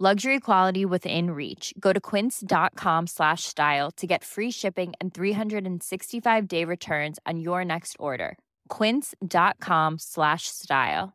[0.00, 1.72] Luxury quality within reach.
[1.78, 7.94] Go to quince.com slash style to get free shipping and 365-day returns on your next
[8.00, 8.36] order.
[8.68, 11.12] quince.com slash style.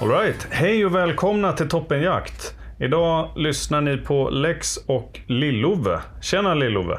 [0.00, 2.54] Alright, hej och välkomna till Toppenjakt.
[2.80, 6.00] Idag lyssnar ni på Lex och Lillove.
[6.20, 6.98] Tjena Lillove.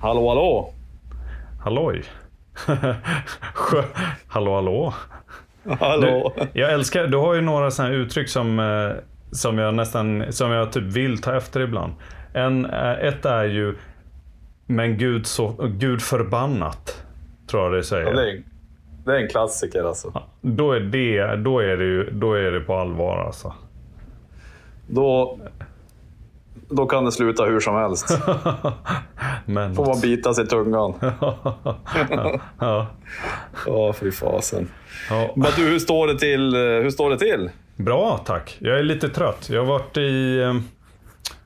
[0.00, 0.74] Hallå, hallå!
[1.64, 2.04] Halloj.
[4.26, 4.94] Hallå hallå.
[5.80, 6.32] Hallå!
[6.36, 8.90] Du, jag älskar, du har ju några sådana här uttryck som, eh,
[9.30, 11.92] som jag nästan, som jag typ vill ta efter ibland.
[12.32, 13.76] En, eh, ett är ju,
[14.66, 17.04] men gud, så, gud förbannat.
[17.46, 18.06] Tror jag det säger.
[18.06, 18.42] Ja, det, är,
[19.04, 20.22] det är en klassiker alltså.
[20.40, 23.54] Då är det, då är det, ju, då är det på allvar alltså.
[24.86, 25.38] Då,
[26.68, 28.18] då kan det sluta hur som helst.
[29.44, 29.74] Men...
[29.74, 30.94] Får man bita sig i tungan.
[32.60, 32.86] ja.
[33.66, 34.68] Ja, fy fasen.
[35.10, 35.32] Ja.
[35.36, 36.54] Men du, hur står det till?
[36.54, 37.50] eh, Hur står det till?
[37.76, 38.56] Bra, tack.
[38.60, 39.48] Jag är lite trött.
[39.50, 40.38] Jag har varit i...
[40.42, 40.54] eh,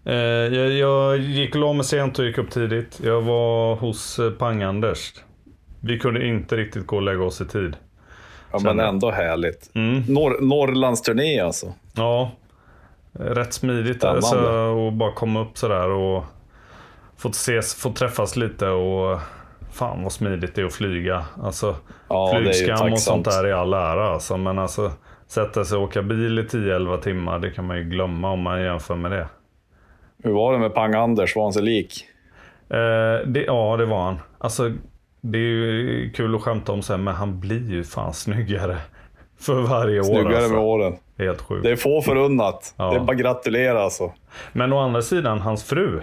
[0.09, 3.01] Eh, jag, jag gick och la mig sent och gick upp tidigt.
[3.05, 5.13] Jag var hos eh, Pang-Anders.
[5.81, 7.77] Vi kunde inte riktigt gå och lägga oss i tid.
[8.53, 9.71] Ja, men ändå härligt.
[9.75, 10.03] Mm.
[10.09, 11.73] Norr, Norrlandsturné alltså.
[11.95, 12.31] Ja,
[13.12, 14.37] rätt smidigt alltså,
[14.71, 16.25] och bara komma upp sådär och
[17.19, 19.21] fått ses, fått träffas lite och
[19.72, 21.25] fan vad smidigt det är att flyga.
[21.43, 21.77] Alltså,
[22.09, 24.93] Ja, flygskam och sånt där i all ära alltså, men alltså
[25.26, 28.62] sätta sig och åka bil i 10-11 timmar, det kan man ju glömma om man
[28.62, 29.26] jämför med det.
[30.22, 31.37] Hur var det med Pang-Anders?
[31.37, 32.05] Var han sig lik?
[32.71, 34.19] Eh, det, ja, det var han.
[34.38, 34.72] Alltså,
[35.21, 38.76] det är ju kul att skämta om sen, men han blir ju fan snyggare
[39.41, 40.05] för varje år.
[40.05, 40.53] Snyggare alltså.
[40.53, 40.97] med åren.
[41.19, 41.62] Helt sjukt.
[41.65, 42.75] Det är få förunnat.
[42.76, 42.91] Ja.
[42.91, 44.12] Det är bara att gratulera alltså.
[44.53, 46.00] Men å andra sidan, hans fru.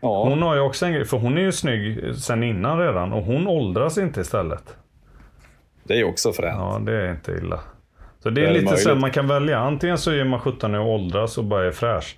[0.00, 3.12] Ja, Hon har ju också en grej, för hon är ju snygg sen innan redan
[3.12, 4.76] och hon åldras inte istället.
[5.84, 6.56] det är ju också fränt.
[6.58, 7.60] Ja, det är inte illa.
[8.22, 9.58] Så det Det är, är lite så här, man kan välja.
[9.58, 12.16] Antingen så är man 17 och åldras och bara är fräsch.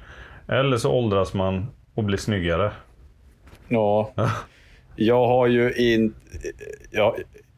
[0.49, 2.71] Eller så åldras man och blir snyggare.
[3.69, 4.13] Ja.
[4.97, 6.19] Jag har ju inte...
[6.91, 7.15] Jag,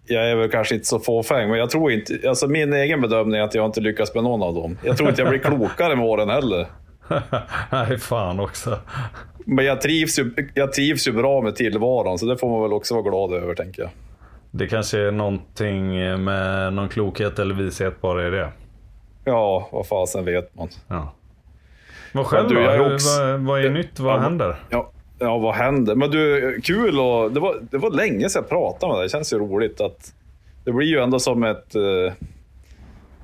[0.07, 2.21] jag är väl kanske inte så fåfäng, men jag tror inte...
[2.29, 4.79] Alltså min egen bedömning är att jag inte lyckats med någon av dem.
[4.85, 6.67] Jag tror inte jag blir klokare med åren heller.
[7.71, 8.79] Nej, fan också.
[9.47, 12.73] Men jag trivs, ju, jag trivs ju bra med tillvaron, så det får man väl
[12.73, 13.91] också vara glad över, tänker jag.
[14.51, 15.95] Det kanske är någonting
[16.25, 18.49] med någon klokhet eller vishet bara i det.
[19.25, 20.69] Ja, vad fasen vet man.
[20.89, 21.13] Ja.
[22.13, 22.95] Vad själv du, då?
[22.95, 24.01] också- vad, vad är nytt?
[24.01, 24.57] Vad Ja, händer?
[24.71, 25.95] Ja, ja, vad händer?
[25.95, 29.07] Men du, kul och det var, det var länge sedan jag pratade med dig.
[29.07, 30.15] Det känns ju roligt att...
[30.65, 31.75] Det blir ju ändå som ett...
[31.75, 32.13] Eh,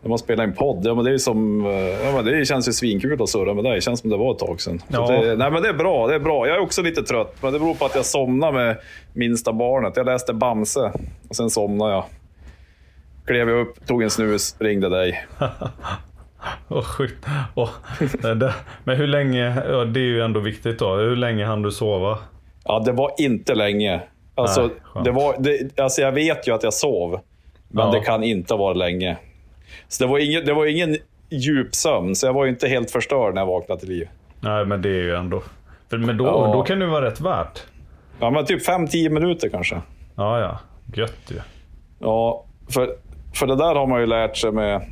[0.07, 2.69] när man spelar en podd, ja, men det, är som, eh, ja, men det känns
[2.69, 3.75] ju svinkul att surra med dig.
[3.75, 4.83] Det känns som det var ett tag sedan.
[4.89, 5.11] Ja.
[5.11, 6.47] det, nej, men det är bra, det är bra.
[6.47, 8.77] Jag är också lite trött, men det beror på att jag somnade med
[9.13, 9.97] minsta barnet.
[9.97, 10.93] Jag läste Bamse
[11.29, 12.05] och sen somnade jag.
[13.27, 15.27] Klev jag upp, tog en snus, ringde dig.
[16.69, 17.27] Åh, sjukt.
[18.23, 18.53] Där.
[18.85, 20.95] Men hur länge, ja, det är ju ändå viktigt då.
[20.95, 22.19] Hur länge hann du sova?
[22.65, 24.01] Ja, det var inte länge.
[24.35, 27.21] Alltså, Nej, det var, det, alltså jag vet ju att jag sov,
[27.69, 27.93] men Ja.
[27.93, 29.17] det kan inte ha varit länge.
[29.89, 30.97] Så det var, ingen, det var ingen
[31.31, 34.09] djup sömn, så jag var ju inte helt förstörd när jag vaknade till liv.
[34.41, 35.43] Nej, men det är ju ändå...
[35.91, 36.51] För, men då, Ja.
[36.53, 37.63] då kan det vara rätt värt.
[38.21, 39.81] Ja, men typ 5-10 minuter kanske.
[40.17, 40.59] Ja, ja.
[40.95, 41.41] Gött ju.
[41.99, 42.89] Ja, för,
[43.35, 44.83] för det där har man ju lärt sig med...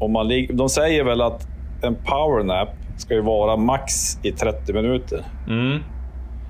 [0.00, 1.46] Om man de säger väl att
[1.82, 2.68] en powernap
[2.98, 5.24] ska ju vara max i 30 minuter.
[5.48, 5.78] Mm.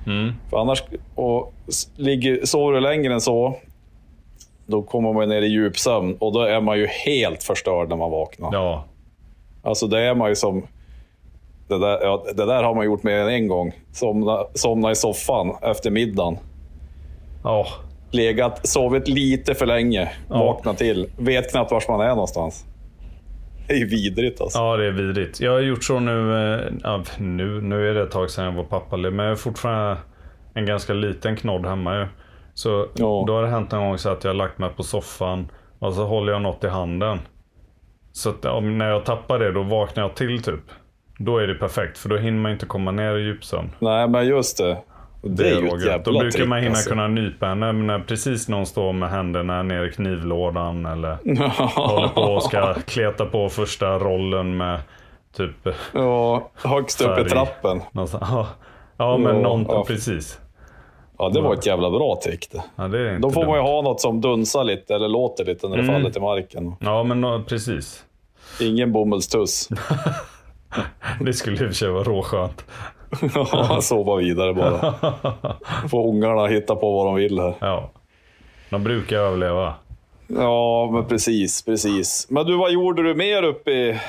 [0.05, 0.33] Mm.
[0.49, 0.83] För annars,
[1.15, 1.53] och
[1.95, 3.57] ligger, sover du längre än så,
[4.65, 8.11] då kommer man ner i djupsömn och då är man ju helt förstörd när man
[8.11, 8.49] vaknar.
[8.53, 8.85] Ja.
[9.63, 10.67] Alltså det är man ju som...
[11.67, 13.71] Det där, ja, det där har man gjort mer än en gång.
[13.91, 16.37] Somna, somna i soffan efter middagen.
[17.43, 17.67] Ja.
[18.11, 20.37] Legat, sovit lite för länge, Ja.
[20.45, 21.07] vaknat till.
[21.17, 22.65] Vet knappt var man är någonstans.
[23.67, 24.59] Det är ju vidrigt alltså.
[24.59, 25.39] Ja, det är vidrigt.
[25.41, 28.51] Jag har gjort så nu, eh, ja, nu, nu är det ett tag sedan jag
[28.51, 29.97] var pappaledig, men jag är fortfarande
[30.53, 32.07] en ganska liten knodd hemma ju.
[32.53, 33.23] Så Ja.
[33.27, 35.93] då har det hänt en gång så att jag har lagt mig på soffan och
[35.93, 37.19] så håller jag något i handen.
[38.11, 40.61] Så att, ja, när jag tappar det, då vaknar jag till typ.
[41.17, 43.69] Då är det perfekt, för då hinner man inte komma ner i djupsömn.
[43.79, 44.77] Nej, men just det.
[45.23, 46.89] Det är ju ett jävla Då brukar trick, man hinna alltså.
[46.89, 51.11] kunna nypa henne när precis någon står med händerna ner i knivlådan eller
[51.75, 54.79] håller på och ska kleta på första rollen med
[55.37, 57.81] typ Ja, högst upp i trappen.
[57.91, 58.23] någonstans.
[58.31, 58.47] Ja,
[58.97, 59.83] ja men Ja, någon, ja.
[59.87, 60.39] precis.
[61.23, 62.63] Ja, det var ett jävla bra trick det.
[62.75, 63.65] Ja, det Då får man ju dumt.
[63.71, 65.95] ha något som dunsar lite eller låter lite när det Mm.
[65.95, 66.75] faller till marken.
[66.79, 68.03] Ja, men precis.
[68.61, 69.69] Ingen bomullstuss.
[71.25, 72.65] Det skulle i och för sig vara råskönt.
[73.35, 74.93] Ja, Sova vidare bara.
[75.89, 77.53] Får ungarna hitta på vad de vill här.
[77.59, 77.91] Ja.
[78.69, 79.73] De brukar överleva.
[80.27, 82.27] Ja, men precis, precis.
[82.29, 83.99] Men du, vad gjorde du mer uppe i...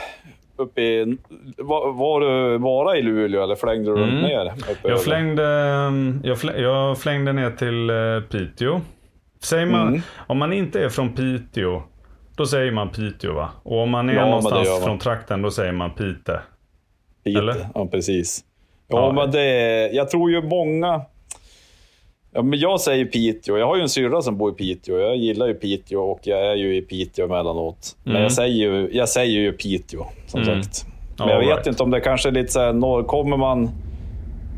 [0.56, 1.16] Uppe i
[1.58, 4.46] var, var du bara i Luleå eller flängde du runt mer?
[4.46, 4.90] Uppe Mm.
[4.90, 5.42] Jag flängde,
[6.28, 8.80] jag, flä, jag flängde ner till eh, Piteå.
[9.42, 10.00] Säger man, Mm.
[10.26, 11.82] om man inte är från Piteå,
[12.36, 13.50] då säger man Piteå va?
[13.62, 16.40] Och om man är Ja, någonstans från trakten, då säger man Pite.
[17.24, 17.38] Pite.
[17.38, 17.56] eller?
[17.74, 18.44] Ja, precis.
[18.88, 19.12] Ja, Ja.
[19.12, 19.88] men det...
[19.92, 21.00] Jag tror ju många...
[22.36, 23.58] Ja, men jag säger Piteå.
[23.58, 24.98] Jag har ju en syrra som bor i Piteå.
[24.98, 27.96] Jag gillar ju Piteå och jag är ju i Piteå emellanåt.
[28.02, 28.22] Men Mm.
[28.22, 30.62] jag, säger ju, jag säger ju Piteå, som Mm.
[30.62, 30.86] sagt.
[31.18, 31.66] Men All jag vet right.
[31.66, 33.70] inte om det kanske är lite så här, norr, kommer man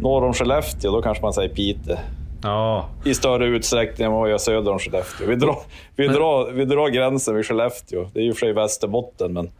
[0.00, 1.98] norr om Skellefteå, då kanske man säger Pite.
[2.42, 5.26] Ja, I större utsträckning än vad man gör söder om Skellefteå.
[5.28, 5.56] Vi drar,
[5.96, 8.06] vi, drar, vi drar gränsen vid Skellefteå.
[8.12, 9.50] Det är ju för sig Västerbotten, men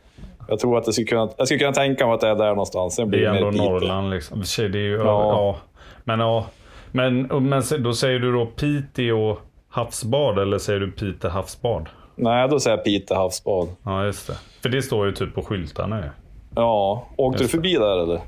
[0.49, 2.49] jag tror att det skulle kunna, jag skulle kunna tänka mig att det är där
[2.49, 2.95] någonstans.
[2.95, 3.71] Sen blir det är ändå Piteå.
[3.71, 4.43] Norrland liksom.
[4.59, 5.05] Det är ju, ja.
[5.05, 5.57] Ja.
[6.05, 6.47] Men ja.
[6.93, 9.39] Men, men då säger du då Piteå
[9.69, 11.89] havsbad eller säger du Pite havsbad?
[12.17, 13.69] Nej, då säger jag Pite havsbad.
[13.83, 14.35] Ja, just det.
[14.63, 16.11] För det står ju typ på skyltarna ju.
[16.55, 17.51] Ja, åkte du det.
[17.51, 18.21] förbi där eller?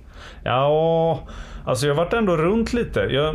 [0.45, 1.21] Ja,
[1.65, 3.01] alltså jag varit ändå runt lite.
[3.01, 3.35] Jag,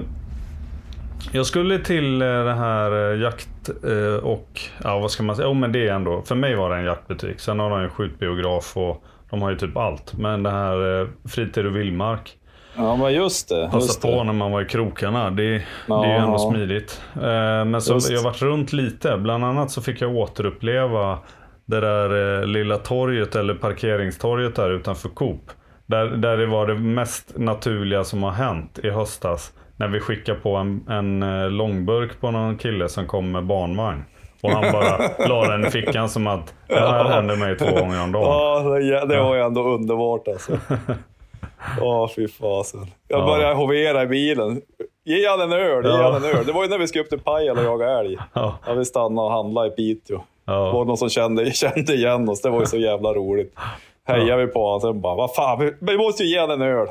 [1.32, 5.48] jag skulle till eh, det här eh, jakt eh, och, ja vad ska man säga,
[5.48, 7.40] oh, men det är ändå, för mig var det en jaktbutik.
[7.40, 10.14] Sen har de en skjutbiograf och de har ju typ allt.
[10.18, 12.38] Men det här fritid och vildmark.
[12.78, 13.66] Ja, men just det.
[13.72, 14.24] Passa Just på det.
[14.24, 15.30] när man var i krokarna.
[15.32, 16.38] Det, det är ju Ja, ändå ja.
[16.52, 17.02] smidigt.
[17.16, 18.10] Eh, Men så Just.
[18.12, 19.18] jag har varit runt lite.
[19.18, 21.20] Bland annat så fick jag återuppleva
[21.66, 25.42] det där eh, lilla torget eller parkeringstorget där utanför Coop.
[25.86, 29.52] Där, där det var det mest naturliga som har hänt i höstas.
[29.78, 34.04] När vi skickade på en, en eh, långburk på någon kille som kom med barnvagn.
[34.42, 34.98] Och han bara
[35.28, 38.24] la den i fickan som att det här händer mig två gånger om dagen.
[38.26, 40.58] Ja, det, det var ju ändå underbart alltså.
[41.80, 42.88] Ja, fy fasen.
[43.08, 43.26] Jag Ja.
[43.26, 44.62] började hovera i bilen.
[45.06, 46.12] Ge han en öl, ge Ja.
[46.12, 46.46] han en öl.
[46.46, 48.18] Det var ju när vi skulle upp till Pajala och jaga älg.
[48.34, 50.18] Ja, Ja, vi stannade och handlade i Piteå.
[50.46, 52.42] Det var ja, någon som kände, kände igen oss.
[52.42, 53.54] Det var ju så jävla roligt.
[54.08, 56.68] Hejade vi på honom, sen bara, vad fan, vi, vi måste ju ge honom en
[56.68, 56.88] öl.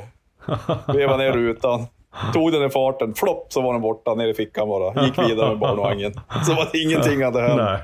[0.95, 1.87] Vevade ner rutan.
[2.35, 5.05] Tog den i farten, flopp så var den borta, ner i fickan bara.
[5.05, 6.13] Gick vidare med barnvagnen.
[6.47, 7.81] Så att ingenting hade hänt.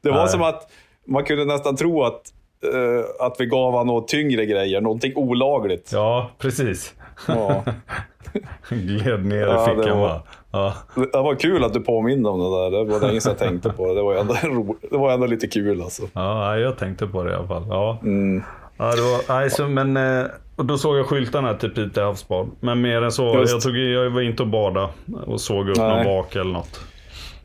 [0.00, 0.28] Det var Nej.
[0.28, 0.68] som att
[1.06, 2.22] man kunde nästan tro att,
[2.64, 5.90] eh, att vi gav honom något tyngre grejer, någonting olagligt.
[5.92, 6.94] Ja, precis.
[7.28, 7.64] Ja.
[8.68, 10.22] Gled ner Ja, i det fickan var- bara.
[10.52, 10.74] Ja.
[10.94, 12.70] Det var kul att du påminde om det där.
[12.70, 13.94] Det var länge sedan jag tänkte på det.
[13.94, 16.02] Det var ändå, ro, det var ändå lite kul alltså.
[16.12, 17.66] Ja, jag tänkte på det i alla fall.
[17.68, 17.98] Ja.
[18.02, 18.42] Mm.
[18.76, 20.24] Ja, det var, nej, så, men, eh,
[20.56, 22.50] och då såg jag skyltarna till Pite havsbad.
[22.60, 23.52] Men mer än så, Just.
[23.52, 24.90] jag, tog, jag var inte och bada
[25.26, 25.88] och såg upp Nej.
[26.04, 26.80] någon vak eller något.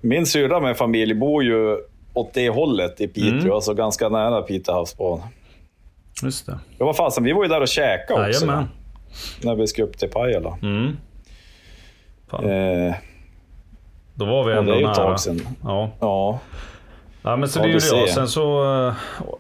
[0.02, 1.78] Min syrra med familj bor ju
[2.14, 3.52] åt det hållet i Piteå, Mm.
[3.52, 5.22] alltså ganska nära Piteå havsbad.
[6.24, 6.60] Just det.
[6.78, 8.46] Ja, vad fasen, vi var ju där och käkade också.
[8.46, 8.68] Jajamän.
[9.44, 10.58] När vi skulle upp till Pajala.
[10.62, 10.88] Mm.
[12.34, 12.96] Eh,
[14.14, 15.08] Då var vi ändå det är ju ett nära.
[15.08, 15.42] tag sedan.
[15.64, 15.90] Ja.
[16.00, 16.40] Ja,
[17.22, 18.10] ja, men så Ja, det gjorde jag.
[18.10, 18.94] Sen så äh,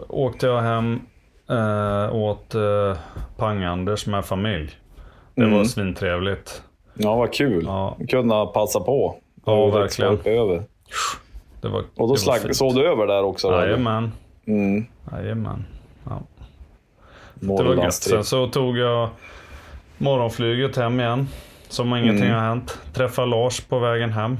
[0.09, 0.99] åkte jag hem
[1.49, 2.61] äh, åt äh,
[3.37, 4.69] Pang-Anders med familj.
[5.35, 5.57] Det Mm.
[5.57, 6.63] var svintrevligt.
[6.93, 7.63] ja vad kul.
[7.67, 7.97] Ja.
[8.09, 9.15] Kunna passa på.
[9.45, 10.19] Ja, verkligen.
[10.25, 10.63] över.
[11.61, 13.51] Det var, Och då slag, såg du över där också?
[13.51, 14.11] Jajamän.
[14.47, 14.85] Mm.
[15.11, 15.65] Jajamän.
[16.09, 16.21] Ja.
[17.33, 17.93] Det var gött.
[17.93, 19.09] Sen så tog jag
[19.97, 21.27] morgonflyget hem igen.
[21.69, 22.35] Som om ingenting Mm.
[22.39, 22.79] har hänt.
[22.93, 24.37] Träffade Lars på vägen hem.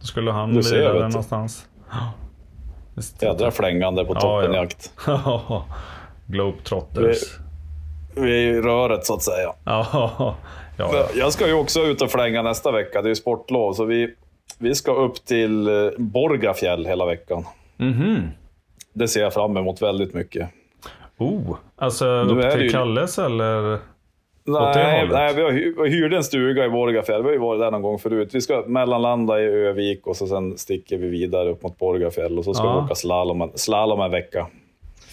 [0.00, 0.92] Då skulle han vet du.
[0.94, 1.66] någonstans.
[1.90, 2.12] Ja.
[2.94, 3.22] Visst.
[3.22, 4.92] Jädra flängande på Ja, toppenjakt.
[5.06, 5.64] ja.
[6.26, 7.38] Globetrotters.
[8.14, 9.52] Vid röret så att säga.
[9.64, 9.86] Ja,
[10.18, 10.34] ja.
[10.76, 11.06] ja.
[11.14, 13.02] Jag ska ju också ut och flänga nästa vecka.
[13.02, 13.72] Det är ju sportlov.
[13.72, 14.14] Så vi,
[14.60, 17.44] vi ska upp till eh, Borgafjäll hela veckan.
[17.76, 18.28] Mhm.
[18.92, 20.48] Det ser jag fram emot väldigt mycket.
[21.18, 23.78] Oh, alltså Nu upp till ju- Kalles eller?
[24.44, 27.22] Nej, nej vi, har, hy- vi hyrde en stuga i Borgafjäll.
[27.22, 28.28] Vi har ju varit där någon gång förut.
[28.32, 32.44] Vi ska mellanlanda i Övik och så sen sticker vi vidare upp mot Borgafjäll och
[32.44, 32.72] så ska Ja.
[32.80, 34.46] vi åka slalom, slalom en vecka.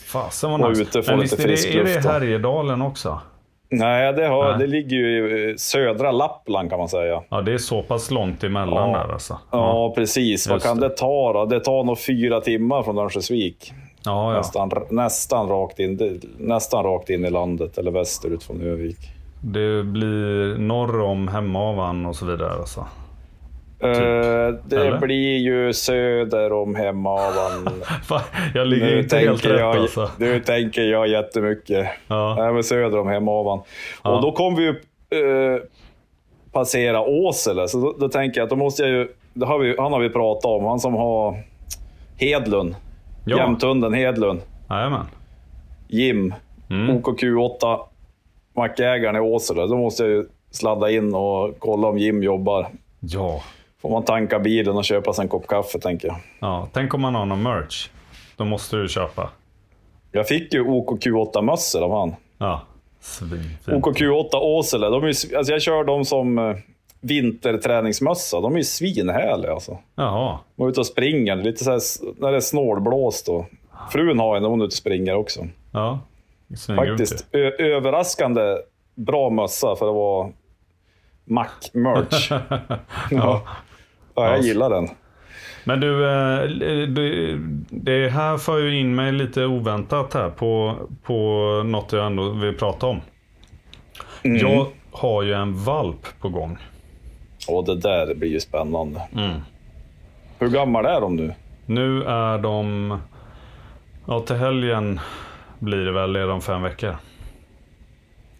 [0.05, 1.01] Fasen vad nice.
[1.07, 2.09] Men visst är det, är det.
[2.09, 3.19] Härjedalen också?
[3.69, 4.59] Nej, det, har, Nej.
[4.59, 7.23] det ligger ju i södra Lappland kan man säga.
[7.29, 8.97] Ja, det är så pass långt emellan Ja.
[8.97, 9.37] där alltså.
[9.51, 10.47] Ja, precis.
[10.49, 10.87] Vad kan det.
[10.87, 11.45] det ta då?
[11.45, 13.73] Det tar nog fyra timmar från Örnsköldsvik.
[14.05, 14.37] ja, ja.
[14.37, 18.97] Nästan, nästan, rakt in, nästan rakt in i landet, eller västerut från Övik.
[19.41, 22.85] Det blir norr om Hemavan och så vidare alltså.
[23.79, 24.79] Eh, det Typ.
[24.79, 24.99] Eller?
[24.99, 27.69] blir ju söder om Hemavan.
[28.53, 30.09] Jag ligger nu, inte helt tänker rätt jag, alltså.
[30.17, 31.87] nu tänker jag jättemycket.
[32.07, 32.35] Ja.
[32.39, 33.61] Nej, men söder om Hemavan.
[34.03, 34.15] Ja.
[34.15, 34.75] Och då kommer vi ju
[35.55, 35.61] eh,
[36.51, 39.07] passera Åsele, så då, då tänker jag att då måste jag ju...
[39.33, 41.43] Det har vi, han har vi pratat om, han som har
[42.17, 42.75] Hedlund.
[43.25, 43.37] Ja.
[43.37, 44.41] Jämtunden Hedlund.
[44.69, 45.05] Jajamän.
[45.87, 46.33] Jim.
[46.69, 46.97] Mm.
[46.97, 47.79] OKQ8.
[48.55, 49.61] Mackägaren i Åsele.
[49.61, 52.67] Då måste jag ju sladda in och kolla om Jim jobbar.
[52.99, 53.41] Ja.
[53.81, 56.17] Får man tanka bilen och köpa sig en kopp kaffe, tänker jag.
[56.39, 56.67] ja.
[56.73, 57.89] Tänk om man har någon merch.
[58.35, 59.29] Då måste du köpa.
[60.11, 62.15] Jag fick ju OKQ8-mössor av han.
[62.37, 62.61] Ja.
[62.99, 63.85] Svinfint.
[63.85, 65.07] OKQ8 Åsele, de är,
[65.37, 66.55] alltså jag kör dem som eh,
[67.01, 68.41] vinterträningsmössa.
[68.41, 69.77] De är ju svinhärliga alltså.
[69.95, 70.39] Jaha.
[70.55, 71.81] De är ute och springer, lite så här,
[72.21, 73.29] när det är snålblåst.
[73.29, 73.45] Och.
[73.91, 75.47] Frun har en, hon är ute och springer också.
[75.71, 75.99] Ja.
[76.75, 77.25] Faktiskt
[77.59, 78.57] överraskande
[78.95, 80.29] bra mössa för att vara
[81.25, 82.31] Mac-merch.
[82.31, 82.47] ja.
[83.11, 83.43] ja,
[84.23, 84.89] jag gillar den.
[85.63, 86.41] Men du, eh,
[86.87, 87.37] det,
[87.69, 91.13] det här för ju in mig lite oväntat här på, på
[91.65, 93.01] något jag ändå vill prata om.
[94.23, 94.37] Mm.
[94.37, 96.57] Jag har ju en valp på gång.
[97.47, 99.01] Och det där blir ju spännande.
[99.15, 99.39] Mm.
[100.39, 101.33] Hur gammal är de nu?
[101.65, 102.97] Nu är de,
[104.05, 104.99] ja till helgen
[105.59, 106.95] blir det väl, är de fem veckor.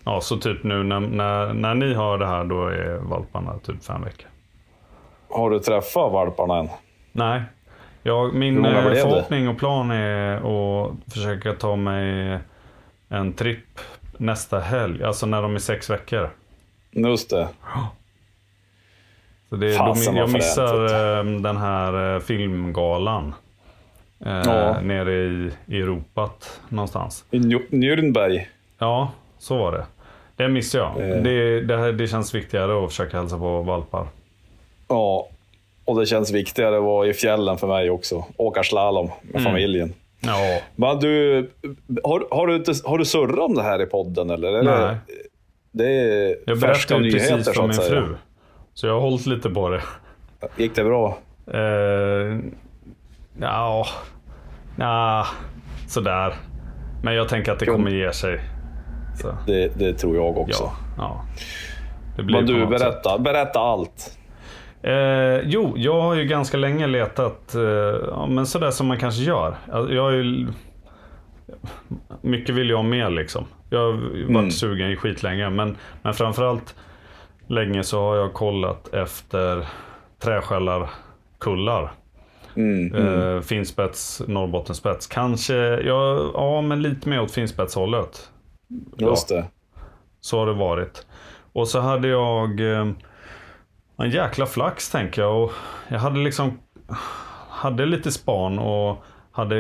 [0.04, 3.84] Ja, så typ nu när, när, när ni har det här då är valparna typ
[3.84, 4.30] fem veckor.
[5.30, 6.70] Har du träffat valparna än?
[7.12, 7.42] Nej,
[8.04, 12.38] jag, min eh, förhoppning och plan är att försöka ta mig
[13.10, 13.80] en tripp
[14.18, 16.30] nästa helg, alltså när de är sex veckor.
[16.92, 17.48] Just det.
[19.50, 21.36] Så det, Fasen, jag vad missar fränt.
[21.36, 23.34] eh, den här eh, filmgalan.
[24.26, 24.82] Eh, Ja.
[24.82, 27.26] Nere i, i Europat någonstans.
[27.32, 28.46] I Nü- Nürnberg.
[28.80, 29.86] Ja, så var det.
[30.36, 31.10] Det missade jag.
[31.18, 31.24] Eh.
[31.24, 34.08] Det, det, här, det känns viktigare att försöka hälsa på valpar.
[34.88, 35.28] Ja,
[35.86, 38.26] och det känns viktigare att vara i fjällen för mig också.
[38.38, 39.44] Åka slalom med Mm.
[39.44, 39.94] familjen.
[40.20, 41.50] Ja, Men du,
[42.04, 44.64] har, har, du inte, har du surrat om det här i podden eller?
[44.64, 44.96] Nej.
[45.72, 47.90] Det, det är Jag färska berättade ju nyheter precis för min säga.
[47.90, 48.16] fru.
[48.74, 49.82] Så jag har hållit lite på det.
[50.58, 51.18] Gick det bra?
[51.54, 52.38] Eh,
[53.42, 53.86] ja,
[54.80, 55.26] ja,
[55.88, 56.34] sådär.
[57.04, 58.40] Men jag tänker att det kommer ge sig.
[59.48, 60.64] Det, det tror jag också.
[60.64, 61.22] ja, ja.
[62.18, 62.70] Det blir Men du, sätt.
[62.70, 64.17] berätta, berätta allt.
[64.82, 67.62] Eh, jo, jag har ju ganska länge letat, eh,
[68.10, 69.56] ja, men sådär som man kanske gör.
[69.72, 70.48] Alltså, Jag har ju,
[72.22, 73.46] mycket vill jag ha med liksom.
[73.70, 74.52] Jag har varit Mm.
[74.52, 76.76] sugen i skitlänge, men, men framförallt
[77.48, 79.66] länge så har jag kollat efter
[80.20, 81.92] träskällarkullar.
[82.56, 85.08] Mm, Eh, finspets, Norrbottenspets.
[85.08, 88.30] Kanske, ja, ja men lite mer åt finspetshållet.
[88.98, 89.46] Just det.
[90.22, 91.06] Så har det varit.
[91.54, 92.88] Och så hade jag eh,
[93.98, 95.44] en jäkla flax tänker jag.
[95.44, 95.52] Och
[95.88, 96.60] jag hade liksom
[97.50, 99.56] hade lite span och hade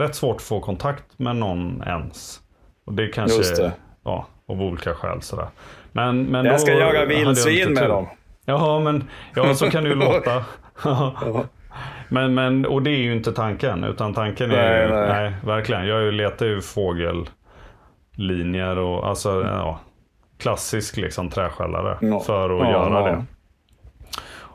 [0.00, 2.40] rätt svårt att få kontakt med någon ens.
[2.86, 3.72] Och det kanske, Just det.
[4.04, 5.46] ja, av olika skäl sådär.
[5.92, 8.06] Men, men Jag ska då jaga jag vildsvin lite med dem.
[8.44, 10.44] Jaha, men ja, så kan det ju låta.
[12.08, 13.84] men, men, och det är ju inte tanken.
[13.84, 15.08] Utan tanken är ju, nej.
[15.08, 15.86] nej, verkligen.
[15.86, 19.80] Jag letar ju fågellinjer och alltså, ja,
[20.38, 22.20] klassisk liksom träskällare Ja.
[22.20, 23.16] för att Ja, göra ja.
[23.16, 23.24] det.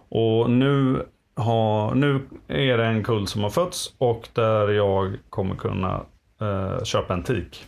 [0.10, 5.56] Och nu, har, nu är det en kull som har fötts och där jag kommer
[5.56, 6.02] kunna
[6.42, 7.66] eh, köpa en tik.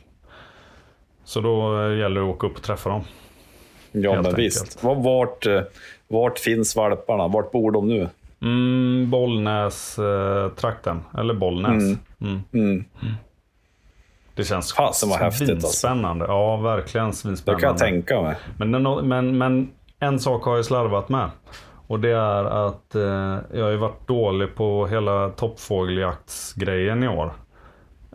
[1.23, 3.01] Så då eh, gäller det att åka upp och träffa dem.
[3.91, 4.37] Ja, men enkelt.
[4.39, 4.83] visst.
[4.83, 5.61] Var- Vart, eh,
[6.07, 7.27] vart finns valparna?
[7.27, 8.09] Vart bor de nu?
[8.41, 11.01] Mm, Bollnäs-trakten.
[11.17, 11.97] Eller Bollnäs.
[12.21, 12.41] Mm.
[12.53, 12.83] Mm.
[14.35, 15.87] Det känns Fasen vad häftigt, alltså.
[16.27, 17.61] Ja, verkligen Det svinspännande.
[17.61, 18.35] kan jag tänka mig.
[18.57, 19.69] Men, men, men
[19.99, 21.29] en sak har jag slarvat med.
[21.89, 27.33] Och det är att eh, jag har ju varit dålig på hela toppfågeljaktsgrejen i år.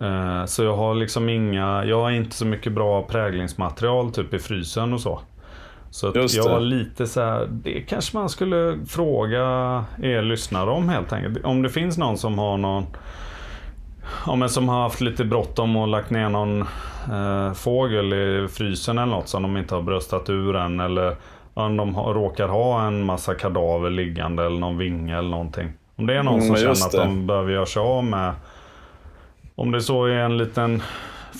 [0.00, 4.38] Eh, så jag har liksom inga, jag har inte så mycket bra präglingsmaterial typ i
[4.38, 5.20] frysen och så.
[5.90, 9.40] Så jag var lite så här, det kanske man skulle fråga
[10.02, 11.44] er lyssnare om helt enkelt.
[11.44, 12.86] Om det finns någon som har någon
[14.26, 16.62] Ja, men som har haft lite bråttom och lagt ner någon
[17.12, 20.80] eh, fågel i frysen eller något som de inte har bröstat ur än.
[20.80, 21.16] Eller
[21.54, 25.72] om de har, råkar ha en massa kadaver liggande eller någon vinge eller någonting.
[25.96, 26.98] Om det är någon Mm, som känner att det.
[26.98, 28.32] de behöver göra sig av med.
[29.54, 30.82] Om det så är en liten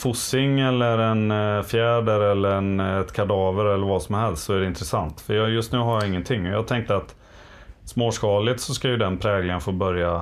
[0.03, 4.61] fossing eller en eh, fjäder eller en, ett kadaver eller vad som helst så är
[4.61, 5.21] det intressant.
[5.21, 6.45] För jag, just nu har jag ingenting.
[6.47, 7.15] Jag tänkte att
[7.85, 10.21] småskaligt så ska ju den präglingen få börja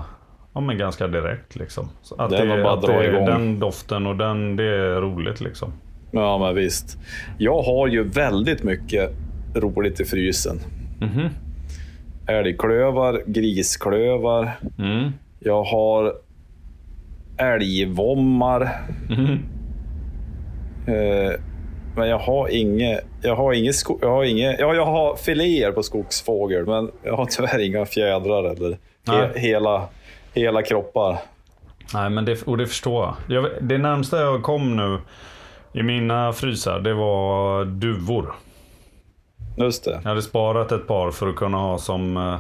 [0.55, 1.57] ja, men ganska direkt.
[1.57, 1.89] Liksom.
[2.03, 3.27] Så att Det är nog bara att dra det, igång.
[3.27, 5.73] Den doften och den, det är roligt liksom.
[6.11, 6.99] Ja, men visst.
[7.39, 9.11] Jag har ju väldigt mycket
[9.55, 10.61] roligt i frysen.
[11.01, 11.29] Mhm.
[12.27, 14.51] Älgklövar, grisklövar.
[14.79, 15.13] Mm.
[15.39, 16.15] Jag har
[17.37, 18.71] älgvommar.
[19.09, 19.39] Mhm.
[20.87, 21.33] Eh,
[21.97, 23.05] men jag har inget...
[23.23, 24.61] Jag har inget, jag har inget...
[24.61, 29.89] Ja, jag har filéer på skogsfågel, men jag har tyvärr inga fjädrar eller he, hela,
[30.35, 31.19] hela kroppar.
[31.95, 33.37] Nej, men det, och det förstår jag.
[33.37, 33.51] jag.
[33.61, 34.99] Det närmsta jag kom nu
[35.73, 38.35] i mina frysar, det var duvor.
[39.57, 39.91] Just det.
[40.03, 42.39] Jag hade sparat ett par för att kunna ha som eh,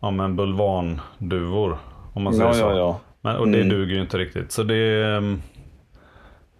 [0.00, 1.78] ja, men bulvanduvor.
[2.14, 2.60] Om man säger Ja, så.
[2.60, 3.00] ja, ja.
[3.20, 3.68] Men, och det Mm.
[3.68, 4.52] duger ju inte riktigt.
[4.52, 5.42] Så det ehm,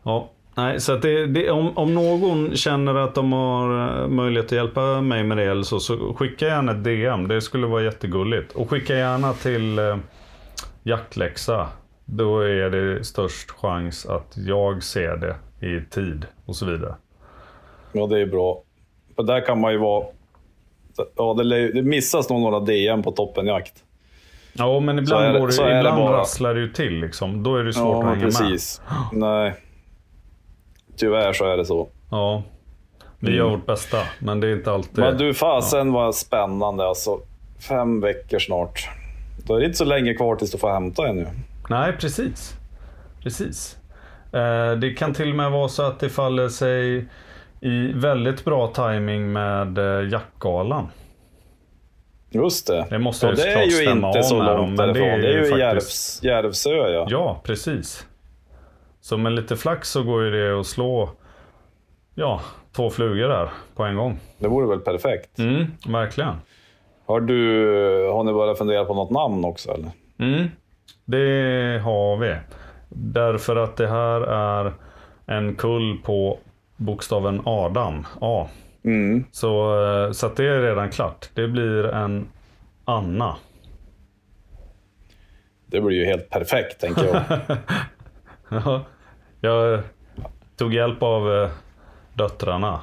[0.03, 4.53] Ja, nej, så det, det, om, om någon känner att de har eh, möjlighet att
[4.53, 7.29] hjälpa mig med det eller så, så skicka gärna ett DM.
[7.29, 8.53] Det skulle vara jättegulligt.
[8.53, 9.97] Och skicka gärna till eh,
[10.83, 11.69] jaktläxa.
[12.05, 16.95] Då är det störst chans att jag ser det i tid och så vidare.
[17.93, 18.63] Ja, det är bra.
[19.17, 20.05] För där kan man ju vara...
[21.17, 23.85] Ja, det, det missas nog några DM på toppenjakt.
[24.52, 26.19] Ja, men ibland, är det- går det, det ibland bara.
[26.21, 27.00] rasslar det ju till.
[27.00, 27.43] Liksom.
[27.43, 28.25] Då är det svårt Ja, att hänga med.
[28.25, 28.81] precis.
[29.12, 29.55] Nej.
[30.97, 31.88] Tyvärr så är det så.
[32.11, 32.43] Ja,
[33.19, 34.99] vi gör vårt bästa, men det är inte alltid...
[34.99, 37.21] Men du, fasen vad spännande alltså.
[37.69, 38.88] Fem veckor snart.
[39.47, 41.26] Då är det inte så länge kvar tills du får hämta ännu.
[41.71, 42.55] Nej, precis.
[43.23, 43.76] Precis.
[44.33, 47.07] Eh, det kan till och med vara så att det faller sig
[47.61, 50.88] i väldigt bra timing med eh, jaktgalan.
[52.31, 52.87] Just det.
[52.90, 55.09] Det måste ja, jag det är ju inte så långt men det därifrån.
[55.09, 57.07] är Det är ju ju faktiskt- Järvs, Järvsö ja.
[57.11, 58.07] Ja, precis.
[59.00, 61.11] Så med lite flax så går ju det att slå
[62.14, 62.40] ja,
[62.73, 64.19] två flugor där på en gång.
[64.38, 65.38] Det vore väl perfekt.
[65.38, 66.35] Mm, verkligen.
[67.07, 69.90] Har, du, har ni börjat fundera på något namn också eller?
[70.18, 70.49] Mm,
[71.05, 72.37] det har vi.
[72.88, 74.73] Därför att det här är
[75.27, 76.38] en kull på
[76.81, 78.49] bokstaven Adam, A.
[78.85, 79.25] Mm.
[79.33, 81.31] Så, eh, så det är redan klart.
[81.35, 82.29] Det blir en
[82.85, 83.37] Anna.
[85.66, 87.23] Det blir ju helt perfekt tänker jag.
[88.64, 88.85] Ja,
[89.40, 89.83] Jag
[90.57, 91.51] tog hjälp av eh,
[92.14, 92.81] döttrarna.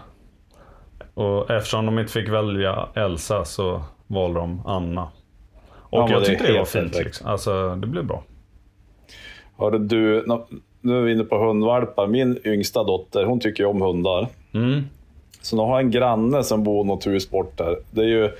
[1.14, 5.12] Och eftersom de inte fick välja Elsa så valde de Anna.
[5.70, 6.96] Och Ja, jag det tyckte det var helt fint.
[6.96, 7.28] Liksom.
[7.28, 8.24] Alltså, det blev bra.
[9.58, 10.26] Hörde du,
[10.88, 12.08] nu är vi inne på hundvalpar.
[12.08, 14.28] Min yngsta dotter, hon tycker om hundar.
[14.54, 14.84] Mm.
[15.42, 17.78] Så nu har jag en granne som bor något hus bort där.
[17.92, 18.32] Det är ju,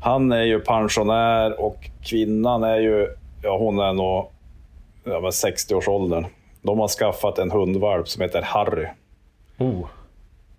[0.00, 3.08] han är ju pensionär och kvinnan är ju,
[3.42, 4.30] ja hon är nog
[5.04, 6.26] ja, men 60-årsåldern.
[6.62, 8.86] De har skaffat en hundvalp som heter Harry.
[9.58, 9.86] Oh.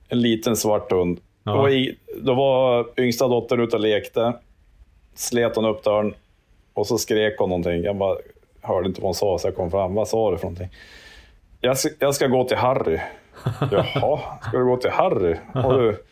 [0.09, 1.19] En liten svart hund.
[1.43, 1.61] Ja.
[1.61, 4.33] Och i, då var yngsta dottern ute och lekte.
[5.15, 6.13] Slet hon upp dörren
[6.73, 7.83] och så skrek hon någonting.
[7.83, 8.17] Jag bara
[8.61, 9.93] hörde inte vad hon sa så jag kom fram.
[9.95, 10.69] Vad sa du för någonting?
[11.65, 12.99] Jag ska, jag ska gå till Harry.
[13.71, 15.35] Jaha, ska du gå till Harry?
[15.53, 16.03] Har du,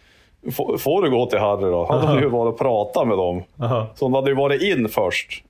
[0.51, 1.85] får, får du gå till Harry då?
[1.89, 3.43] Han hade ju varit och pratat med dem.
[3.95, 5.43] Så hon hade ju varit in först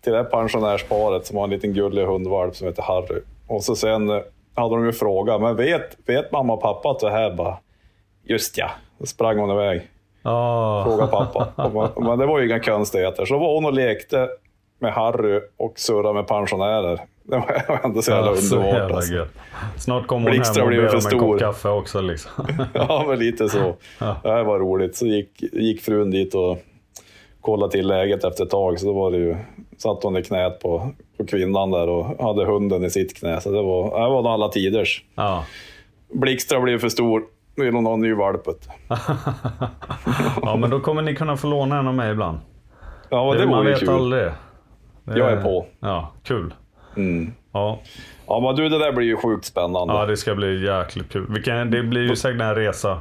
[0.00, 3.20] till det här pensionärsparet som har en liten gullig hundvalp som heter Harry.
[3.48, 4.20] Och så sen eh,
[4.54, 7.58] hade de ju frågat, men vet, vet mamma och pappa att det här bara...
[8.24, 9.82] Just ja, då sprang hon iväg.
[10.22, 10.84] Ah.
[10.84, 11.48] Fråga pappa.
[11.96, 13.24] Men det var ju inga konstigheter.
[13.24, 14.28] Så var hon och lekte
[14.78, 17.00] med Harry och surrade med pensionärer.
[17.40, 18.78] Det var ändå så jävla Ja, så underbart.
[18.78, 19.26] jävla Alltså.
[19.76, 22.00] Snart kommer hon Blixtra hem och ber om en kopp kaffe också.
[22.00, 22.30] Liksom.
[22.72, 23.76] Ja, men lite så.
[23.98, 24.96] Det här var roligt.
[24.96, 26.58] Så gick, gick frun dit och
[27.40, 28.80] kollade till läget efter ett tag.
[28.80, 29.36] Så då var det ju,
[29.78, 33.40] satt hon i knät på, på kvinnan där och hade hunden i sitt knä.
[33.40, 35.04] Så det var, det var alla tiders.
[35.14, 35.44] Ja.
[36.14, 37.22] Blixtra blev för stor.
[37.54, 38.68] Nu vill hon ha en ny valpet.
[40.42, 42.38] ja, men då kommer ni kunna få låna en av mig ibland.
[43.10, 43.88] Ja, det, man vore ju vet kul.
[43.88, 44.22] aldrig.
[45.04, 45.66] Det- Jag är på.
[45.80, 46.54] Ja, kul.
[46.96, 47.32] Mm.
[47.52, 47.80] Ja.
[48.26, 49.94] Ja, men du, det där blir ju sjukt spännande.
[49.94, 51.26] ja, det ska bli jäkligt kul.
[51.28, 53.00] Vi kan, det blir ju säkert en resa.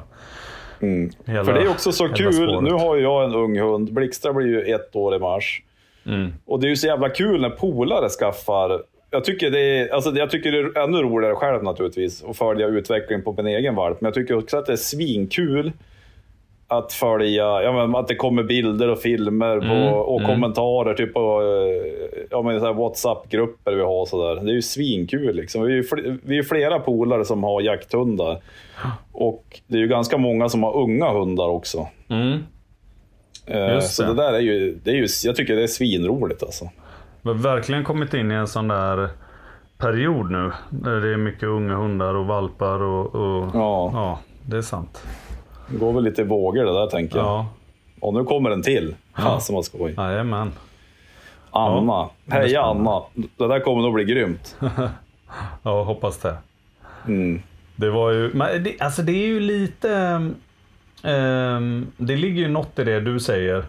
[1.25, 2.33] Hela, För det är också så kul.
[2.33, 2.63] spåret.
[2.63, 3.93] Nu har jag en ung hund.
[3.93, 5.61] Blixtra blir ju ett år i mars.
[6.05, 6.33] Mm.
[6.45, 8.81] Och det är ju så jävla kul när polare skaffar...
[9.13, 12.67] Jag tycker det är, alltså jag tycker det är ännu roligare själv naturligtvis att följa
[12.67, 14.01] utvecklingen på min egen valp.
[14.01, 15.71] Men jag tycker också att det är svinkul
[16.71, 20.31] att följa, ja, men att det kommer bilder och filmer på, Mm, och mm.
[20.31, 24.05] kommentarer typ på eh, ja, men så WhatsApp-grupper vi har.
[24.05, 24.41] Så där.
[24.45, 25.35] Det är ju svinkul.
[25.35, 25.63] Liksom.
[25.63, 28.37] Vi är fl- vi är flera polare som har jakthundar.
[29.11, 31.87] Och det är ju ganska många som har unga hundar också.
[32.09, 32.39] Mm.
[33.45, 36.69] Eh, så det där är ju, det är ju, jag tycker det är svinroligt alltså.
[37.21, 39.09] Vi har verkligen kommit in i en sån där
[39.77, 40.51] period nu.
[40.69, 43.15] Där det är mycket unga hundar och valpar och...
[43.15, 43.91] och Ja.
[43.93, 45.03] ja, det är sant.
[45.71, 47.25] Det går väl lite i vågor det där tänker jag.
[47.25, 47.47] Ja,
[47.99, 48.95] Och nu kommer en till.
[49.15, 49.93] Fasen vad skoj.
[49.97, 50.51] jajamän.
[51.51, 52.09] Anna.
[52.27, 52.61] är Heja.
[52.61, 53.01] Anna.
[53.13, 54.55] Det där kommer nog bli grymt.
[55.63, 56.37] Ja, hoppas det.
[57.07, 57.41] Mm.
[57.75, 59.91] Det var ju, men det, alltså det är ju lite,
[61.03, 63.65] ehm, det ligger ju något i det du säger.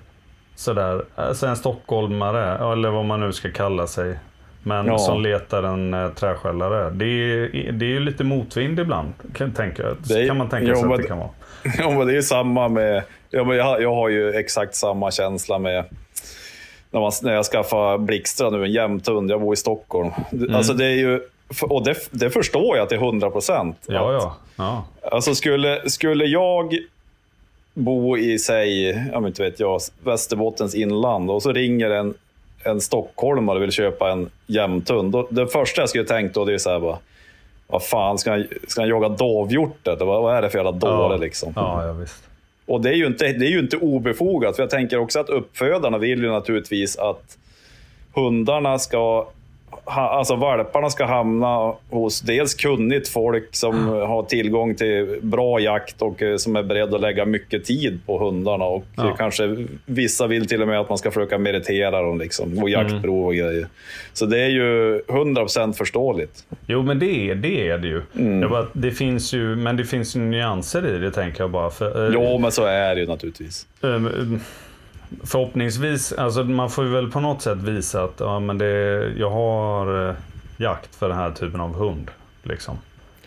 [0.54, 4.18] Sådär, alltså en stockholmare, eller vad man nu ska kalla sig.
[4.62, 4.98] Men Ja.
[4.98, 6.90] som letar en uh, träskällare.
[6.90, 10.74] Det är, det är ju lite motvind ibland, kan, tänka, Det är- kan man tänka
[10.76, 11.28] sig att det kan vara.
[11.78, 13.02] Ja, men det är ju samma med...
[13.30, 15.84] Ja, men jag, jag har ju exakt samma känsla med
[16.90, 19.30] när, man, när jag skaffade Blixtra nu, en jämthund.
[19.30, 20.10] Jag bor i Stockholm.
[20.32, 20.54] Mm.
[20.54, 21.20] Alltså det är ju...
[21.62, 23.76] Och det, det förstår jag till 100 procent.
[23.86, 24.36] Ja, ja.
[24.56, 24.84] ja.
[25.10, 26.74] Alltså skulle, skulle jag
[27.74, 32.14] bo i, säg, jag vet inte vet jag, Västerbottens inland och så ringer en,
[32.64, 35.12] en stockholmare vill köpa en jämthund.
[35.12, 36.98] Då, det första jag skulle tänkt då det är så här bara,
[37.66, 40.72] vad fan, ska han, ska han jaga dovhjort eller vad, vad är det för jävla
[40.72, 41.16] dåre ja.
[41.16, 41.52] liksom?
[41.56, 42.24] Ja, ja, visst.
[42.66, 45.28] Och det är, ju inte, det är ju inte obefogat, för jag tänker också att
[45.28, 47.38] uppfödarna vill ju naturligtvis att
[48.14, 49.26] hundarna ska
[49.84, 56.22] alltså valparna ska hamna hos dels kunnigt folk som har tillgång till bra jakt och
[56.22, 58.64] eh, som är beredda att lägga mycket tid på hundarna.
[58.64, 59.08] Och Ja.
[59.08, 62.70] eh, kanske vissa vill till och med att man ska försöka meritera dem liksom, och
[62.70, 63.66] jaktprov och grejer.
[64.12, 66.44] Så det är ju 100% förståeligt.
[66.66, 68.02] Jo, men det är det, är det ju.
[68.40, 69.56] Det, bara, det finns ju.
[69.56, 71.70] Men det finns ju nyanser i det, tänker jag bara.
[71.70, 73.66] För, eh, Jo, men så är det ju naturligtvis.
[73.80, 74.40] Um,
[75.24, 79.30] Förhoppningsvis, alltså man får ju väl på något sätt visa att ja, men det, jag
[79.30, 80.14] har eh,
[80.56, 82.10] jakt för den här typen av hund.
[82.42, 82.78] Liksom.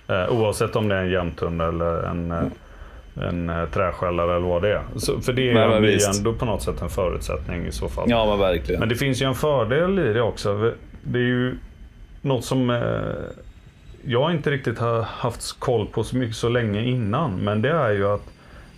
[0.07, 4.61] Eh, oavsett om det är en jämthund eller en, eh, en eh, träskällare eller vad
[4.61, 4.81] det är.
[4.95, 8.05] Så, för det blir ju ändå på något sätt en förutsättning i så fall.
[8.09, 8.79] Ja, men verkligen.
[8.79, 10.73] Men det finns ju en fördel i det också.
[11.03, 11.57] Det är ju
[12.21, 12.79] något som eh,
[14.05, 17.43] jag inte riktigt har haft koll på så mycket så länge innan.
[17.43, 18.23] Men det är ju att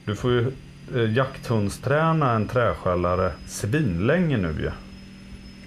[0.06, 0.52] du får ju
[0.96, 4.72] eh, jakthundsträna en träskällare svinlänge nu ju.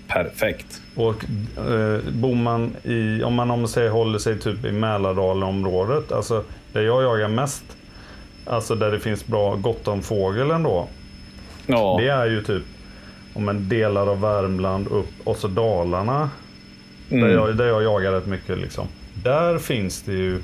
[0.08, 0.82] Perfekt.
[0.96, 1.24] Och
[1.70, 6.82] eh, bor man i, om man om säger håller sig typ i Mälardalenområdet, alltså där
[6.82, 7.64] jag jagar mest,
[8.46, 10.88] alltså där det finns bra gott om fågel ändå,
[11.66, 11.96] Ja.
[12.00, 12.62] det är ju typ
[13.34, 16.30] om en delar av Värmland upp och så Dalarna.
[17.10, 17.24] Mm.
[17.28, 18.58] Där, jag, där jag jagar rätt mycket.
[18.58, 18.86] Liksom.
[19.24, 20.42] Där finns det ju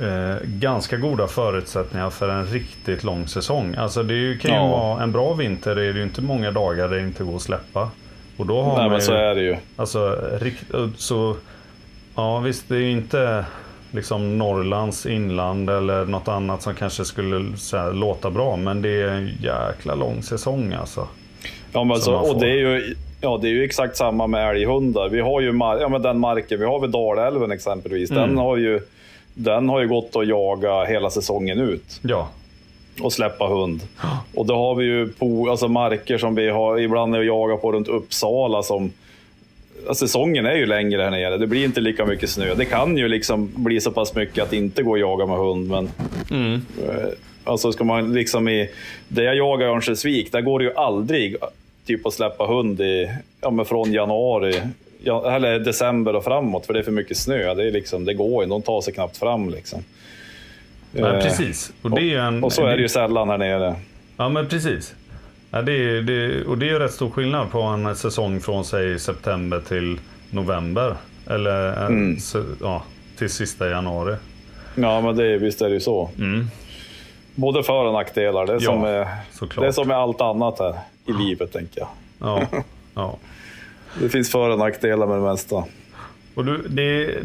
[0.00, 3.74] eh, ganska goda förutsättningar för en riktigt lång säsong.
[3.78, 4.66] Alltså det är kan ju Ja.
[4.68, 7.90] vara en bra vinter, är det ju inte många dagar det inte går att släppa.
[8.36, 9.56] Och då har Nej, man men ju, så är det ju.
[9.76, 10.64] Alltså, rikt,
[10.96, 11.36] så,
[12.14, 13.44] ja visst, det är ju inte
[13.90, 17.36] liksom Norrlands inland eller något annat som kanske skulle
[17.72, 18.56] här, låta bra.
[18.56, 21.08] Men det är en jäkla lång säsong alltså.
[21.72, 24.26] Ja, men som så, man och det är, ju, ja, det är ju exakt samma
[24.26, 25.08] med älghundar.
[25.08, 28.08] Vi har ju mar- ja, men den marken, vi har vid Dalälven exempelvis.
[28.10, 28.36] Den, Mm.
[28.36, 28.80] har ju,
[29.34, 32.28] den har ju gått att jaga hela säsongen ut Ja,
[33.00, 33.80] och släppa hund.
[34.34, 37.56] Och då har vi ju på, alltså marker som vi har ibland när vi jagar
[37.56, 38.92] på runt Uppsala som
[39.86, 41.36] ja, Säsongen är ju längre här nere.
[41.36, 42.54] Det blir inte lika mycket snö.
[42.54, 45.70] Det kan ju liksom bli så pass mycket att inte gå och jaga med hund.
[45.70, 45.90] Men
[46.88, 47.08] eh,
[47.44, 48.70] alltså ska man liksom i...
[49.08, 51.36] Där jag jagar i Örnsköldsvik, där går det ju aldrig
[51.86, 54.60] typ att släppa hund i, ja, men från januari
[55.02, 56.66] ja, eller december och framåt.
[56.66, 57.54] För det är för mycket snö.
[57.54, 58.50] Det, är liksom, det går ju.
[58.50, 59.50] De tar sig knappt fram.
[59.50, 59.84] Liksom.
[60.92, 61.72] men Eh, precis.
[61.82, 63.74] Och, det är en, och så är det ju sällan här nere.
[64.16, 64.94] Ja, men precis.
[65.50, 68.64] Ja, det är, det, och det är ju rätt stor skillnad på en säsong från
[68.64, 69.98] säg september till
[70.30, 70.94] november.
[71.30, 72.16] Eller eh, Mm.
[72.60, 72.82] ja,
[73.18, 74.16] till sista januari.
[74.74, 76.10] Ja, men det, visst är det ju så.
[77.34, 78.46] Både för och nackdelar.
[78.46, 78.62] Det är, Mm.
[78.64, 79.62] Ja, som, är, såklart.
[79.64, 80.74] det är som med allt annat här
[81.06, 81.88] i livet, tänker jag.
[82.18, 82.42] Ja,
[82.94, 83.16] ja.
[84.00, 85.64] Det finns för och nackdelar med det mesta.
[86.34, 87.16] Och du, det,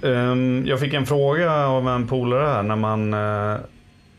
[0.00, 3.56] um, jag fick en fråga av en polare här när man uh,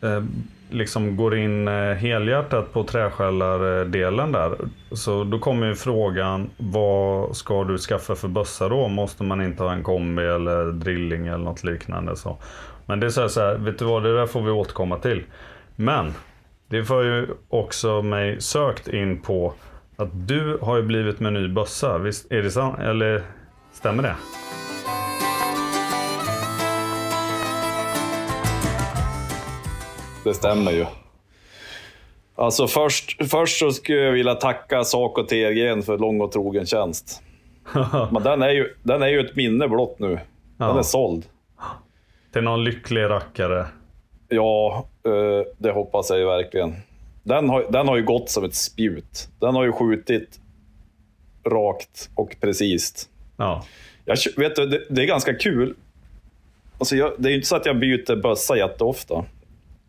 [0.04, 0.24] uh,
[0.70, 4.56] liksom går in eh, helhjärtat på träskällardelen där.
[4.92, 8.88] Så då kommer ju frågan, vad ska du skaffa för bössa då?
[8.88, 12.16] Måste man inte ha en kombi eller drilling eller något liknande?
[12.16, 12.38] Så.
[12.86, 14.98] Men det är så här, så här, vet du vad, det där får vi återkomma
[14.98, 15.24] till.
[15.76, 16.14] Men
[16.68, 19.54] det får ju också mig sökt in på
[20.00, 21.98] att du har ju blivit med ny bössa.
[21.98, 22.78] Visst är det sant?
[22.78, 23.22] Eller
[23.72, 24.16] stämmer det?
[30.24, 30.86] Det stämmer ju.
[32.36, 37.22] Alltså först, först så skulle jag vilja tacka Saco TRG för lång och trogen tjänst.
[38.12, 40.08] Men den är ju, den är ju ett minne blott nu.
[40.08, 40.18] Den
[40.58, 40.78] Ja.
[40.78, 41.24] är såld.
[42.32, 43.66] Till någon lycklig rackare.
[44.28, 46.74] Ja, eh, det hoppas jag ju verkligen.
[47.22, 49.28] Den har, den har ju gått som ett spjut.
[49.40, 50.40] Den har ju skjutit
[51.44, 53.08] rakt och precis.
[53.36, 53.64] Ja.
[54.04, 55.74] Jag, vet du, det, det är ganska kul.
[56.78, 59.24] Alltså jag, det är ju inte så att jag byter bössa jätteofta.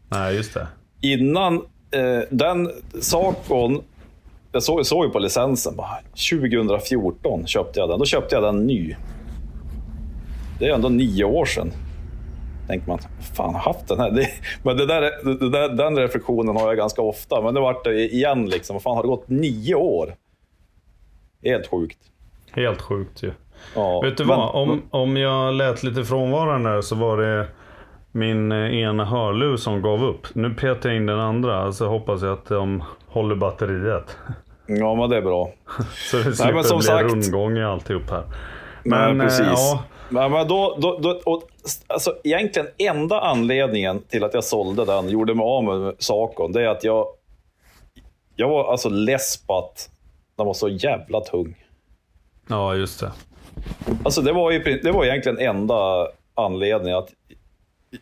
[0.10, 0.68] Nej, just det.
[1.02, 1.56] Innan
[1.92, 3.84] eh, den Sacon,
[4.52, 5.98] jag såg, såg ju på licensen, bara,
[6.32, 8.00] 2014 köpte jag den.
[8.00, 8.96] Då köpte jag den ny.
[10.60, 11.72] Det är ändå nio år sedan.
[12.72, 13.00] Tänker man,
[13.36, 14.12] fan har haft den här?
[14.12, 14.28] Det,
[14.64, 15.02] men det där,
[15.40, 18.80] det där, den reflektionen har jag ganska ofta, men det vart det igen liksom.
[18.80, 20.16] Fan, har det gått nio år?
[21.44, 21.98] Helt sjukt.
[22.52, 23.32] Helt sjukt ju.
[23.76, 24.56] Ja, Vet du men- vad?
[24.56, 27.48] Om, om jag lät lite frånvarande så var det
[28.12, 30.28] min eh, ena hörlur som gav upp.
[30.36, 34.18] Nu petar jag in den andra, så hoppas jag att de håller batteriet.
[34.68, 35.50] Ja, men det är bra.
[35.94, 38.24] Så det slipper men som bli sagt- rundgång i alltihop här.
[38.84, 39.46] Men, Men, eh, precis.
[39.46, 39.84] ja.
[40.10, 41.44] Men, men då, då, då, och,
[41.88, 46.62] alltså, egentligen enda anledningen till att jag sålde den, gjorde mig av med Sacon, det
[46.62, 47.08] är att jag,
[48.36, 49.90] jag var alltså less på att
[50.38, 51.56] den var så jävla tung.
[52.48, 53.12] Ja, just det.
[54.04, 56.98] Alltså det var, ju, det var egentligen enda anledningen.
[56.98, 57.10] att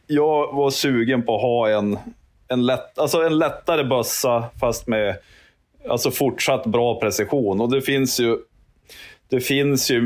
[0.07, 1.99] Jag var sugen på att ha en,
[2.47, 5.17] en, lätt, alltså en lättare bössa fast med
[5.89, 7.61] alltså fortsatt bra precision.
[7.61, 8.37] Och det finns ju,
[9.29, 10.01] det finns ju,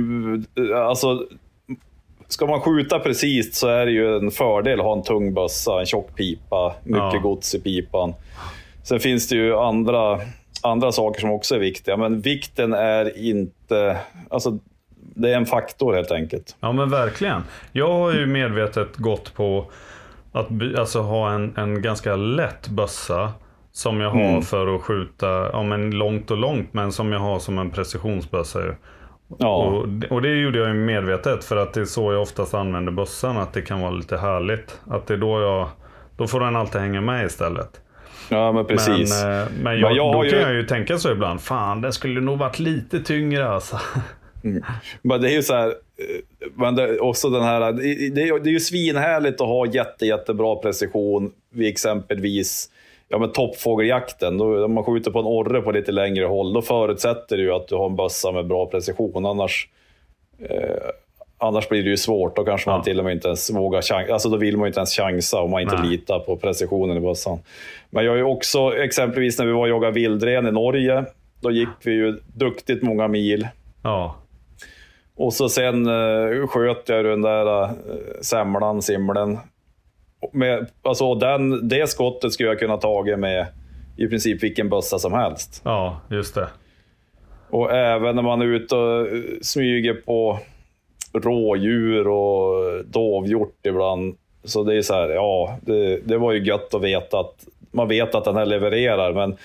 [0.76, 1.26] alltså
[2.28, 5.80] ska man skjuta precis så är det ju en fördel att ha en tung bössa,
[5.80, 7.20] en tjock pipa, mycket Ja.
[7.24, 8.14] gods i pipan.
[8.84, 10.20] Sen finns det ju andra,
[10.62, 13.98] andra saker som också är viktiga, men vikten är inte...
[14.30, 14.58] Alltså,
[15.16, 16.56] det är en faktor helt enkelt.
[16.60, 17.42] Ja men verkligen.
[17.72, 19.66] Jag har ju medvetet gått på
[20.32, 23.34] att alltså, ha en, en ganska lätt bössa.
[23.76, 24.42] Som jag har Mm.
[24.42, 28.60] för att skjuta ja, men långt och långt men som jag har som en precisionsbössa.
[28.60, 28.74] ju.
[29.40, 32.54] Ja, Och, och det gjorde jag ju medvetet för att det är så jag oftast
[32.54, 33.38] använder bössan.
[33.38, 34.80] Att det kan vara lite härligt.
[34.90, 35.70] Att det är då jag...
[36.18, 37.70] Då får den alltid hänga med istället.
[38.30, 39.24] ja men precis.
[39.24, 41.42] Men, eh, men jag, jag då kan ju- jag ju tänka så ibland.
[41.42, 43.80] Fan, den skulle nog varit lite tyngre alltså.
[45.02, 48.54] Men det är ju så här, eh, men det, också den här, det, det är
[48.54, 52.70] ju svinhärligt att ha jätte, jättebra precision vid exempelvis
[53.14, 54.38] ja, men toppfågeljakten.
[54.38, 57.52] Då, om man skjuter på en orre på lite längre håll, då förutsätter det ju
[57.54, 59.26] att du har en bössa med bra precision.
[59.26, 59.70] Annars,
[60.40, 60.76] eh,
[61.38, 62.36] annars blir det ju svårt.
[62.36, 62.84] Då kanske man Ja.
[62.84, 64.14] till och med inte ens vågar chansa.
[64.14, 65.90] Alltså då vill man ju inte ens chansa om man inte Nej.
[65.90, 67.40] litar på precisionen i bössan.
[67.90, 71.06] Men jag har ju också, exempelvis när vi var och jagade vildren i Norge,
[71.42, 73.48] då gick vi ju duktigt många mil.
[73.84, 74.16] Ja,
[75.16, 77.70] Och så sen uh, sköt jag den där uh,
[78.22, 79.38] semlan, simlen.
[80.32, 83.48] Med, alltså den, det skottet skulle jag kunna tagit med
[83.98, 85.62] i princip vilken bössa som helst.
[85.66, 86.48] ja just det.
[87.50, 90.40] Och även när man är ute och eh, smyger på
[91.14, 94.18] rådjur och dovhjort ibland.
[94.44, 97.88] Så det är så här, ja, det, det var ju gött att veta att man
[97.88, 99.38] vet att den här levererar, men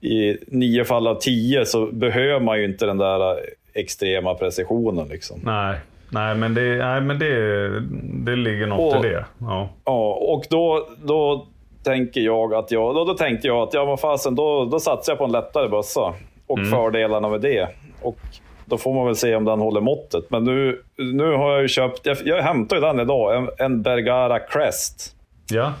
[0.00, 3.40] i nio fall av tio så behöver man ju inte den där
[3.74, 5.08] extrema precisionen.
[5.08, 5.40] Liksom.
[5.44, 5.78] Nej,
[6.12, 7.80] nej men, det, nej, men det,
[8.24, 9.24] det ligger något Och- i det.
[9.38, 9.68] Ja.
[9.84, 11.46] Ja, och då, då
[11.84, 15.12] tänker jag att jag, då, då tänkte jag att ja, men fasen, då, då satsar
[15.12, 16.14] jag på en lättare bössa
[16.46, 17.68] och fördelarna med det.
[18.02, 18.18] Och
[18.64, 20.30] då får man väl se om den håller måttet.
[20.30, 23.82] Men nu, nu har jag ju köpt, jag, jag hämtade ju den idag, en, en
[23.82, 25.16] Bergara Crest
[25.50, 25.72] ja,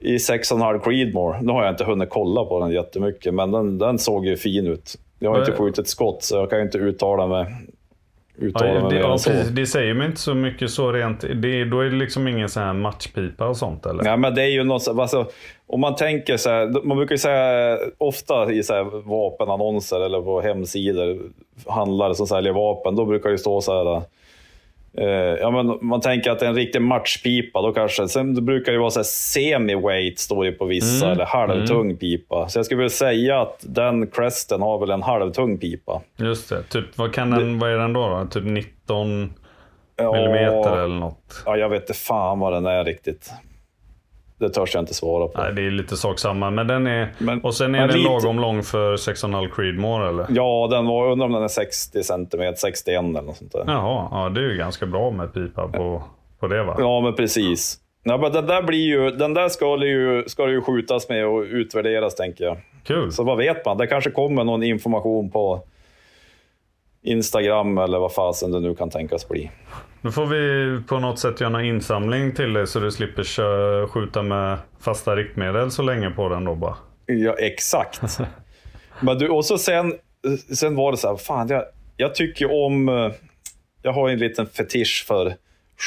[0.00, 1.38] i 6,5 Creedmoor.
[1.42, 4.66] Nu har jag inte hunnit kolla på den jättemycket, men den, den såg ju fin
[4.66, 4.94] ut.
[5.18, 7.46] Jag har Vad- inte skjutit skott, så jag kan ju inte uttala mig,
[8.38, 9.30] uttala det, ja så.
[9.30, 11.20] precis, det säger mig inte så mycket så rent.
[11.20, 14.04] Det, då är det liksom ingen sån här matchpipa och sånt eller?
[14.04, 15.26] Ja, men det är ju något, så- alltså,
[15.66, 20.20] om man tänker så här, man brukar ju säga ofta i så här vapenannonser eller
[20.20, 21.18] på hemsidor,
[21.66, 24.02] handlare som säljer vapen, då brukar det stå så här,
[25.40, 28.78] ja, men man tänker att det är en riktig matchpipa, då kanske, sen brukar det
[28.78, 32.48] vara så semi-weight, står det på vissa, eller halvtung pipa.
[32.48, 36.02] Så jag skulle vilja säga att den Cresten har väl en halvtung pipa.
[36.16, 36.62] Just det.
[36.62, 38.08] Typ, vad, kan den, vad är den då?
[38.08, 38.26] då?
[38.30, 39.32] Typ 19
[39.96, 41.42] Ja, millimeter eller något?
[41.46, 43.32] Ja, jag vet inte fan vad den är riktigt.
[44.38, 45.40] Det törs jag inte svara på.
[45.42, 46.50] Nej, det är lite sak samma.
[46.50, 47.12] Men den är...
[47.18, 50.26] Men- och sen är den lite- lagom lång för 6,5 Creedmoor eller?
[50.30, 53.64] Ja, den var, undrar om den är 60 centimeter, 61 eller något sånt där.
[53.66, 56.02] Jaha, ja, det är ju ganska bra med pipa på,
[56.40, 56.76] på det va?
[56.78, 57.78] Ja, men precis.
[58.02, 61.08] Ja, men den där, blir ju, den där ska, det ju, ska det ju skjutas
[61.08, 62.56] med och utvärderas, tänker jag.
[62.84, 63.12] Kul.
[63.12, 63.78] Så vad vet man?
[63.78, 65.62] Det kanske kommer någon information på
[67.02, 69.50] Instagram eller vad fasen det nu kan tänkas bli.
[70.04, 74.22] Nu får vi på något sätt göra någon insamling till dig så du slipper skjuta
[74.22, 76.76] med fasta riktmedel så länge på den då bara.
[77.06, 78.18] Ja, exakt.
[79.00, 79.94] Men du, och så sen,
[80.54, 81.64] sen var det så här, fan, jag,
[81.96, 82.88] jag tycker om...
[82.88, 83.10] eh,
[83.82, 85.34] Jag har en liten fetisch för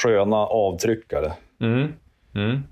[0.04, 1.32] sköna avtryckare.
[1.62, 1.94] Mm.
[2.36, 2.64] Mm.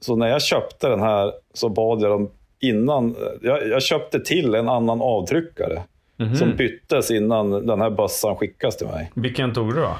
[0.00, 3.16] Så när jag köpte den här så bad jag dem innan.
[3.42, 5.82] Jag, jag köpte till en annan avtryckare
[6.18, 6.36] Mhm.
[6.36, 9.10] som byttes innan den här bössan skickas till mig.
[9.14, 9.96] Vilken tog du då?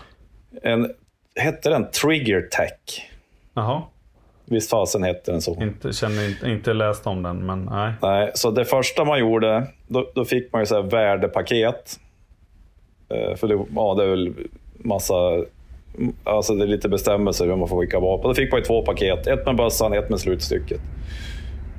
[0.62, 0.92] En
[1.36, 3.10] hette den Trigger Tech?
[3.54, 3.82] Jaha.
[4.44, 5.62] Visst fasen hette den så?
[5.62, 7.92] Inte, känner, inte, inte läst om den, men nej.
[8.02, 12.00] Nej, så det första man gjorde, då, då fick man ju så värdepaket.
[13.08, 14.34] Eh, för det, ja, det är väl
[14.78, 15.14] massa,
[16.24, 18.28] alltså det är lite bestämmelser hur man får skicka vapen.
[18.28, 20.80] Då fick man ju två paket, ett med bössan, ett med slutstycket.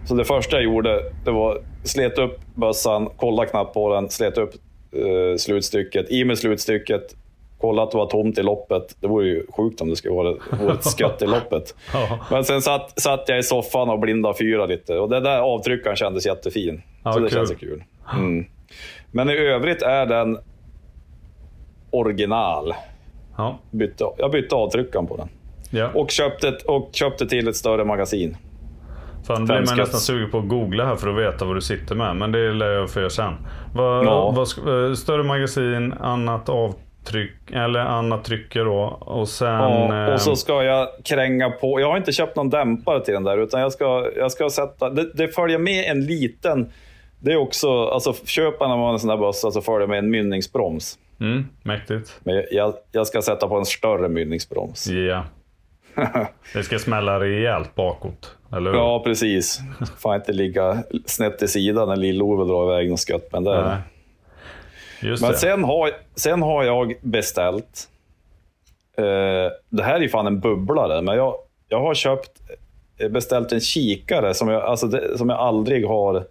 [0.06, 4.38] Så det första jag gjorde, det var slet upp bössan, kolla knappt på den, slet
[4.38, 4.54] upp
[4.92, 7.16] eh, slutstycket, i med slutstycket,
[7.60, 8.96] kolla att det var tomt i loppet.
[9.02, 11.76] Det vore ju sjukt om det skulle vara, vara ett skött i loppet.
[12.32, 15.96] Men sen satt, satt jag i soffan och blinda fyra lite och den där avtryckaren
[15.96, 16.82] kändes jättefin.
[17.04, 17.38] Ja, så det kul.
[17.48, 17.84] känns kul.
[18.14, 18.46] Mm.
[19.12, 20.38] Men i övrigt är den
[21.92, 22.74] original.
[23.38, 23.60] Ja.
[23.72, 25.30] Bytte, jag bytte avtryckaren på den.
[25.70, 25.90] ja.
[25.96, 28.38] Och köpte, och köpte till ett större magasin.
[29.28, 31.96] Fan, blir man nästan sugen på att googla här för att veta vad du sitter
[31.96, 32.16] med.
[32.16, 33.34] Men det lär jag få göra sen.
[33.76, 34.32] Vad, Ja.
[34.36, 36.84] vad, eh, större magasin, annat avtryck,
[37.54, 38.82] eller annat trycke då.
[39.00, 39.48] Och sen...
[39.48, 41.80] Ja, eh, och så ska jag kränga på.
[41.80, 44.90] Jag har inte köpt någon dämpare till den där, utan jag ska, jag ska sätta...
[44.90, 46.72] Det, det följer med en liten...
[47.20, 50.10] Det är också, alltså köper man en sån där bössa så följer det med en
[50.10, 51.00] mynningsbroms.
[51.20, 52.20] Mm, mäktigt.
[52.24, 54.88] Men jag, jag ska sätta på en större mynningsbroms.
[54.88, 55.24] Ja.
[56.54, 58.36] Det ska smälla rejält bakåt.
[58.52, 58.78] Eller hur?
[58.78, 59.60] Ja, precis.
[59.98, 63.30] Fan inte ligga snett i sidan när Lill-Ove drar iväg något skött.
[63.32, 63.78] Men, det, Nej.
[65.02, 65.38] Just men det.
[65.38, 67.90] sen, har, sen har jag beställt...
[68.98, 71.36] Eh, det här är ju fan en bubblare, men jag,
[71.68, 72.32] jag har köpt
[73.00, 76.26] eh, beställt en kikare som jag, alltså det, som jag aldrig har...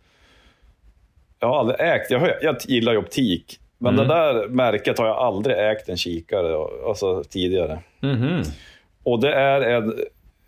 [1.38, 2.10] Jag har aldrig ägt.
[2.10, 4.08] Jag, har, jag gillar ju optik, men Mm.
[4.08, 6.56] det där märket har jag aldrig ägt en kikare
[6.88, 7.78] alltså, tidigare.
[8.00, 8.42] Mhm.
[9.02, 9.94] Och det är en,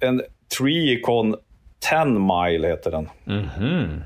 [0.00, 0.22] en
[0.59, 1.37] Treecon
[1.90, 3.09] 10 mile heter den.
[3.24, 4.02] Mhm.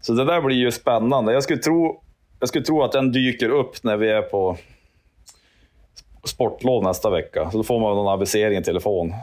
[0.00, 1.32] Så det där blir ju spännande.
[1.32, 2.02] Jag skulle tro,
[2.40, 4.56] jag skulle tro att den dyker upp när vi är på
[6.24, 7.50] sportlov nästa vecka.
[7.50, 9.14] Så då får man någon avisering i telefon.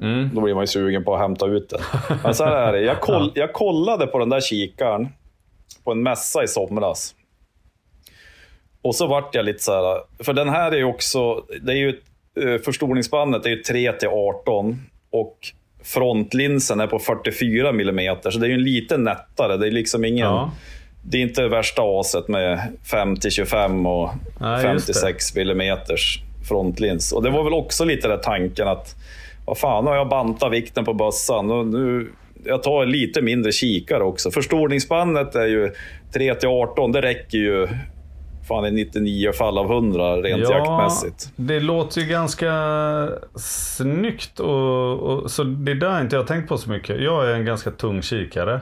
[0.00, 0.30] Mm.
[0.34, 1.80] Då blir man ju sugen på att hämta ut den.
[2.24, 2.80] Men så här är det.
[2.80, 5.08] Jag, koll, jag kollade på den där kikaren
[5.84, 7.14] på en mässa i somras.
[8.82, 11.76] Och så vart jag lite så här, för den här är ju också, det är
[11.76, 12.00] ju,
[12.40, 14.80] eh, förstoringsbandet är ju 3 till 18
[15.10, 15.36] och
[15.82, 19.56] frontlinsen är på 44 mm, så det är ju en lite nättare.
[19.56, 20.50] Det är liksom ingen, Ja.
[21.02, 22.60] Det är inte värsta aset med
[22.90, 24.10] 5 till 25 och
[24.40, 24.92] Nej, just det.
[24.92, 25.78] 56 mm
[26.48, 27.12] frontlins.
[27.12, 28.96] Och det var väl också lite där tanken att,
[29.46, 32.12] vad fan, nu har jag bantat vikten på bössan och nu,
[32.44, 34.30] jag tar lite mindre kikare också.
[34.30, 35.72] Förstoringsbandet är ju
[36.12, 37.68] 3 till 18, det räcker ju
[38.48, 41.32] fan i 99 fall av 100 rent jaktmässigt.
[41.36, 42.52] det låter ju ganska
[43.36, 44.40] snyggt.
[44.40, 47.02] Och, och, så det där har inte jag tänkt på så mycket.
[47.02, 48.60] Jag är en ganska tung kikare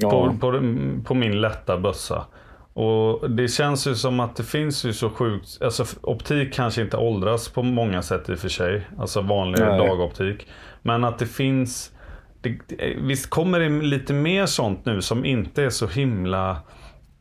[0.00, 0.10] Ja.
[0.10, 0.62] på, på,
[1.04, 2.26] på min lätta bössa.
[2.72, 6.96] Och det känns ju som att det finns ju så sjukt, alltså optik kanske inte
[6.96, 8.86] åldras på många sätt i och för sig.
[8.98, 9.78] Alltså vanlig Nej.
[9.78, 10.46] dagoptik.
[10.82, 11.92] Men att det finns,
[12.40, 12.58] det,
[12.96, 16.56] visst kommer det lite mer sånt nu som inte är så himla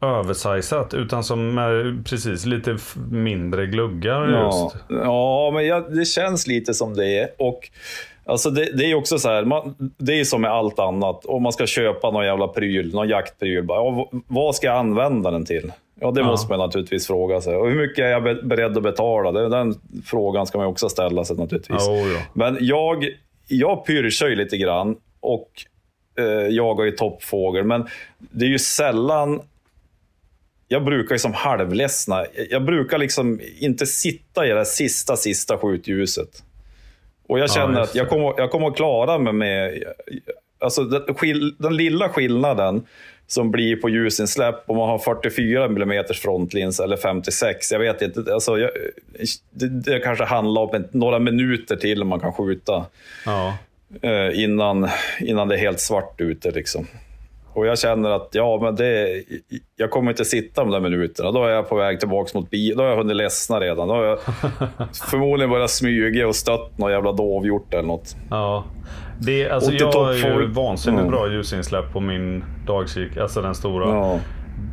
[0.01, 2.77] översizat utan som är precis lite
[3.11, 4.85] mindre gluggar Ja, just.
[4.89, 7.29] ja men jag, det känns lite som det är.
[7.37, 7.69] Och,
[8.27, 11.25] alltså det, det är också så här, man, det är som med allt annat.
[11.25, 13.63] Om man ska köpa någon jävla pryl, någon jaktpryl.
[13.63, 15.71] Bara, ja, vad ska jag använda den till?
[15.99, 16.27] Ja, det Ja.
[16.27, 17.55] måste man naturligtvis fråga sig.
[17.55, 19.31] Och hur mycket är jag be- beredd att betala?
[19.49, 21.77] Den frågan ska man också ställa sig naturligtvis.
[21.87, 22.21] Ja.
[22.33, 23.05] Men jag,
[23.47, 25.49] jag pyrschar ju lite grann och
[26.19, 27.63] eh, jagar ju toppfågel.
[27.63, 27.87] Men
[28.19, 29.41] det är ju sällan...
[30.67, 32.25] Jag brukar ju som halvledsna.
[32.49, 36.43] Jag brukar liksom inte sitta i det sista, sista skjutljuset.
[37.27, 39.83] Och jag känner just att jag kommer, jag kommer att klara mig med...
[40.59, 42.83] Alltså den, skill, den lilla skillnaden
[43.27, 47.71] som blir på ljusinsläpp om man har 44 mm frontlins eller 56.
[47.71, 48.33] Jag vet inte.
[48.33, 48.69] Alltså jag,
[49.51, 52.85] det, det kanske handlar om några minuter till man kan skjuta
[53.25, 53.57] Ja.
[54.01, 56.51] eh, innan, innan det är helt svart ute.
[56.51, 56.87] Liksom.
[57.58, 59.24] Och jag känner att ja, men det,
[59.76, 61.32] jag kommer inte sitta de där minuterna.
[61.32, 62.74] Då är jag på väg tillbaka mot bil.
[62.78, 63.88] Då har jag hunnit ledsna redan.
[63.88, 64.20] Då har jag
[65.10, 68.16] förmodligen börjat smyga och stött någon jävla dovhjort eller något.
[68.30, 68.64] Ja.
[69.20, 71.10] Det, alltså jag har ju vansinnigt Ja.
[71.10, 73.89] bra ljusinsläpp på min dagkik, alltså den stora.
[73.89, 74.20] Ja.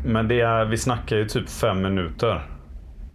[0.07, 2.47] Men det är, vi snackar ju typ fem minuter.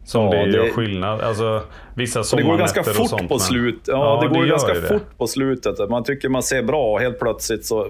[0.06, 1.22] Som Ja, det gör det- skillnad.
[1.22, 1.62] Alltså,
[1.96, 3.80] vissa Det går ganska och fort sånt, på men- slut.
[3.88, 4.82] Ja, det går ganska det.
[4.82, 5.90] fort på slutet.
[5.90, 7.88] Man tycker man ser bra och helt plötsligt så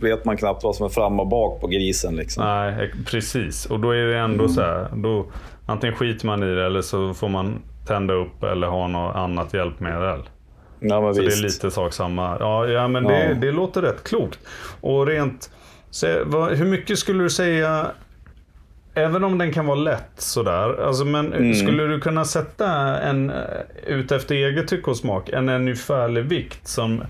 [0.00, 2.16] vet man knappt vad som är fram och bak på grisen.
[2.16, 2.44] Liksom.
[2.44, 3.66] Nej, precis.
[3.66, 4.88] Och då är det ändå så här.
[4.94, 5.26] Då,
[5.66, 9.54] antingen skiter man i det eller så får man tända upp eller ha något annat
[9.54, 10.20] hjälpmedel.
[10.80, 11.36] Ja, Så visst.
[11.36, 12.36] det är lite sak samma.
[12.40, 13.34] Ja, ja men Det, Ja.
[13.34, 14.38] det låter rätt klokt.
[14.80, 15.50] Och rent...
[15.90, 17.86] Så, vad, hur mycket skulle du säga...
[18.94, 20.82] även om den kan vara lätt sådär.
[20.86, 21.54] Alltså, men Mm.
[21.54, 22.70] skulle du kunna sätta
[23.00, 23.36] en, eh,
[23.86, 27.02] ut efter eget tycke och smak, en ungefärlig vikt som,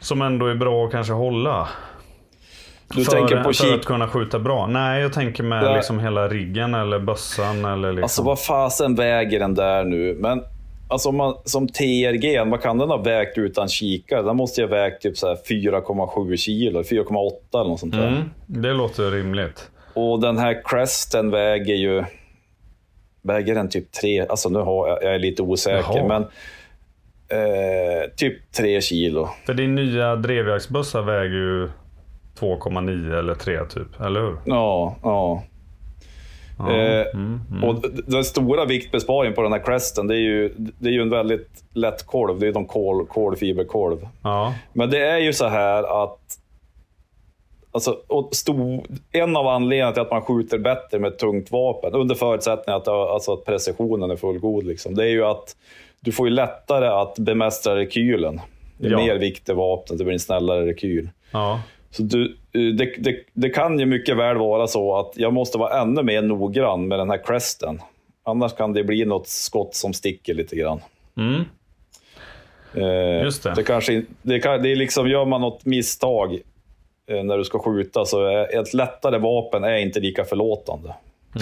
[0.00, 1.68] som ändå är bra att kanske hålla?
[2.94, 4.66] Du för, tänker på för att kunna skjuta bra?
[4.66, 5.74] Nej, jag tänker med Nej.
[5.74, 8.02] liksom hela riggen eller bössan eller liksom.
[8.02, 10.16] Alltså vad fasen väger den där nu?
[10.20, 10.42] Men
[10.88, 14.22] alltså man, som TRG, vad kan den ha vägt utan kikare?
[14.22, 18.08] Den måste ju ha vägt typ så här 4,7 kilo, 4,8 eller något sånt där.
[18.08, 19.70] mm, det låter rimligt.
[19.94, 22.04] Och den här Cresten väger ju...
[23.22, 24.26] Väger den typ 3...
[24.26, 26.08] Alltså nu har jag, jag är lite osäker, Jaha.
[26.08, 26.26] men...
[27.28, 29.28] Eh, typ 3 kilo.
[29.46, 31.68] För din nya drevjaktsbössa väger ju
[32.38, 34.36] 2,9 eller 3 typ, eller hur?
[34.44, 35.42] Ja, ja.
[36.58, 37.64] Ja, Eh, mm, mm.
[37.64, 41.10] Och den stora viktbesparingen på den här Cresten, det är ju, det är ju en
[41.10, 42.38] väldigt lätt kolv.
[42.38, 44.08] Det är de kol, kolfiberkolv.
[44.22, 44.54] ja.
[44.72, 46.18] Men det är ju så här att...
[47.70, 52.14] Alltså, och sto, en av anledningarna till att man skjuter bättre med tungt vapen, under
[52.14, 55.56] förutsättning att, alltså, att precisionen är fullgod, liksom, det är ju att
[56.00, 58.40] du får ju lättare att bemästra rekylen.
[58.78, 58.98] Ju Ja.
[58.98, 61.08] mer vikt i vapnet, det blir en snällare rekyl.
[61.32, 61.60] ja.
[61.90, 65.58] Så du, eh, det, det, det kan ju mycket väl vara så att jag måste
[65.58, 67.80] vara ännu mer noggrann med den här cresten.
[68.24, 70.80] Annars kan det bli något skott som sticker lite grann.
[71.16, 71.44] Mm.
[72.74, 73.52] Eh, Just det.
[73.56, 76.38] Det, kanske, det, kan, det är liksom, gör man något misstag
[77.10, 80.94] eh, när du ska skjuta så är ett lättare vapen är inte lika förlåtande.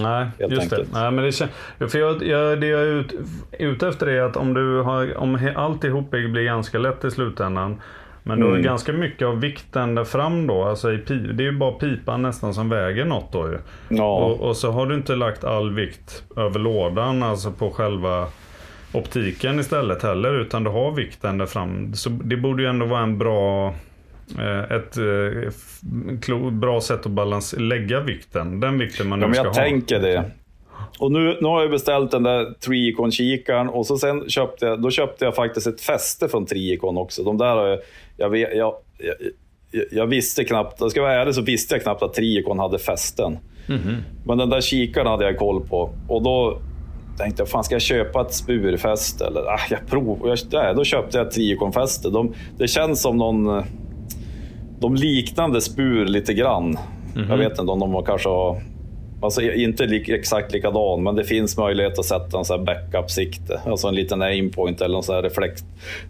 [0.03, 0.93] Nej, Helt just enkelt.
[0.93, 1.01] det.
[1.01, 3.15] Nej, men det, kän- för jag, jag, det jag är ut,
[3.59, 7.81] ute efter är att om, du har, om alltihop blir ganska lätt i slutändan.
[8.27, 8.67] Men du har ju Mm.
[8.67, 10.65] ganska mycket av vikten där fram då.
[10.65, 10.97] Alltså i
[11.35, 13.59] det är ju bara pipan nästan som väger något då ju.
[13.89, 18.27] Ja, Och, och så har du inte lagt all vikt över lådan, alltså på själva
[18.93, 20.41] optiken istället heller.
[20.41, 21.95] Utan du har vikten där fram.
[21.95, 23.75] Så det borde ju ändå vara en bra
[24.71, 25.81] ett eh, f-
[26.23, 28.61] klo, bra sätt att balans, lägga vikten.
[28.61, 29.55] Den vikten man nu ja ska jag ha.
[29.55, 30.25] tänker det.
[30.99, 34.91] Och nu, nu har jag beställt den där Triicon-kikaren och så sen köpte jag, då
[34.91, 37.23] köpte jag faktiskt ett fäste från Triicon också.
[37.23, 37.79] De där har jag,
[38.17, 39.15] jag, vet- jag, jag,
[39.71, 42.79] jag, jag visste knappt, jag ska vara ärlig så visste jag knappt att Triicon hade
[42.79, 43.39] fästen.
[43.69, 43.97] Mhm.
[44.27, 45.91] Men den där kikaren hade jag koll på.
[46.09, 46.59] Och då
[47.19, 49.25] tänkte jag, fan ska jag köpa ett spurfäste?
[49.27, 50.29] Eller, ah, jag provar.
[50.29, 52.11] Jag, nej, då köpte jag ett Triicon-fäste.
[52.11, 53.63] De, det känns som någon...
[54.75, 56.79] eh, De liknande spur lite grann.
[57.29, 58.63] Jag vet inte om de har kanske har...
[59.23, 63.61] Alltså inte lik, exakt likadan, men det finns möjlighet att sätta en sån här backup-sikte.
[63.67, 65.63] Alltså en liten aimpoint eller en sån här reflex,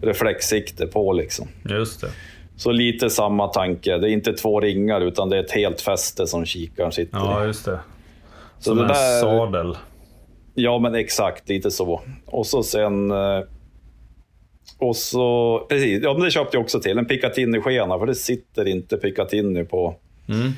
[0.02, 1.48] reflexsikte på liksom.
[1.70, 2.08] Just det.
[2.56, 3.98] Så lite samma tanke.
[3.98, 7.18] Det är inte två ringar utan det är ett helt fäste som kikaren sitter.
[7.18, 7.78] Ja, just det.
[8.58, 9.76] Så Som det en där- sadel.
[10.54, 11.48] Ja, men exakt.
[11.48, 12.00] Lite så.
[12.26, 13.10] Och så sen...
[14.78, 15.58] Och så...
[15.68, 16.98] Precis, ja, men det köpte jag också till.
[16.98, 19.96] En Picatinny-skena, för det sitter inte Picatinny på,
[20.28, 20.52] Mm.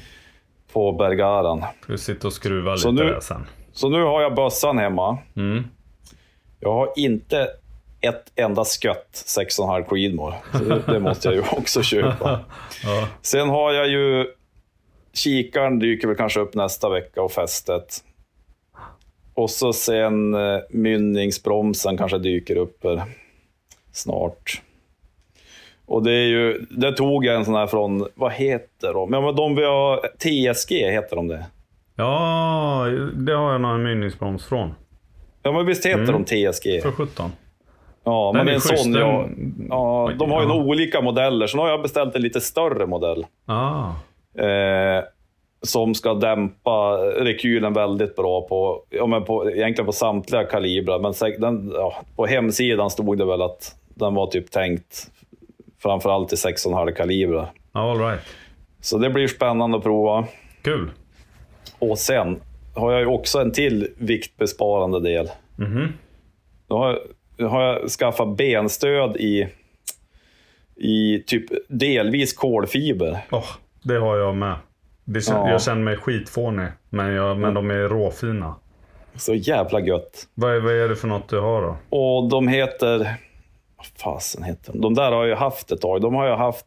[0.72, 1.64] på Bergaran.
[1.88, 3.46] Vi sitta och skruva Så lite nu- där sen.
[3.72, 5.18] Så nu har jag bössan hemma.
[5.36, 5.64] Mm.
[6.60, 7.48] Jag har inte
[8.00, 10.34] ett enda skött 6,5 Creedmoor.
[10.52, 12.40] Det, det måste jag ju också köpa.
[12.84, 13.08] Ja.
[13.22, 14.26] Sen har jag ju...
[15.12, 18.04] Kikaren dyker väl kanske upp nästa vecka och fästet.
[19.34, 23.02] Och så sen eh, mynningsbromsen kanske dyker upp här
[23.96, 24.62] snart.
[25.86, 29.12] Och det är ju, det tog jag en sån här från, vad heter de?
[29.12, 31.46] Ja, men de vi har, TSG heter de det?
[31.96, 32.84] ja,
[33.14, 34.74] det har jag nog en mynningsbroms från.
[35.42, 36.80] Ja men visst heter de TSG?
[36.82, 37.30] För 17.
[38.04, 39.26] Ja, Den men en schysst, sån den- ja,
[40.10, 40.54] ja, de har ju Ja.
[40.54, 43.26] olika modeller, så nu har jag beställt en lite större modell.
[43.46, 43.90] Ah.
[44.44, 45.04] eh,
[45.62, 50.98] som ska dämpa rekylen väldigt bra på, ja, men på egentligen på samtliga kalibrar.
[50.98, 55.10] Men den, ja, på hemsidan stod det väl att den var typ tänkt
[55.78, 57.52] framförallt till 6,5 kalibrar.
[57.72, 58.20] All right.
[58.80, 60.26] Så det blir spännande att prova.
[60.62, 60.90] Kul.
[61.78, 62.40] Och sen
[62.74, 65.28] har jag ju också en till viktbesparande del.
[65.56, 65.92] Mhm.
[66.66, 67.00] Då har
[67.36, 69.48] jag, har jag skaffat benstöd i,
[70.76, 73.18] i typ delvis kolfiber.
[73.30, 73.44] Åh,
[73.82, 74.54] det har jag med.
[75.04, 75.50] Det Ja.
[75.50, 78.54] Jag känner mig skitfånig, men, jag, men de är råfina.
[79.14, 80.28] Så jävla gött.
[80.34, 81.76] Vad är, vad är det för något du har då?
[81.98, 83.16] Och de heter...
[83.76, 84.80] Vad fasen heter de?
[84.80, 86.00] De där har jag haft ett tag.
[86.00, 86.66] De har jag haft...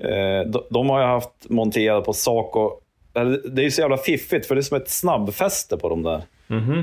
[0.00, 2.70] Eh, de, de har jag haft monterat på Saco.
[3.52, 6.22] Det är ju så jävla fiffigt, för det är som ett snabbfäste på de där.
[6.46, 6.82] Mhm.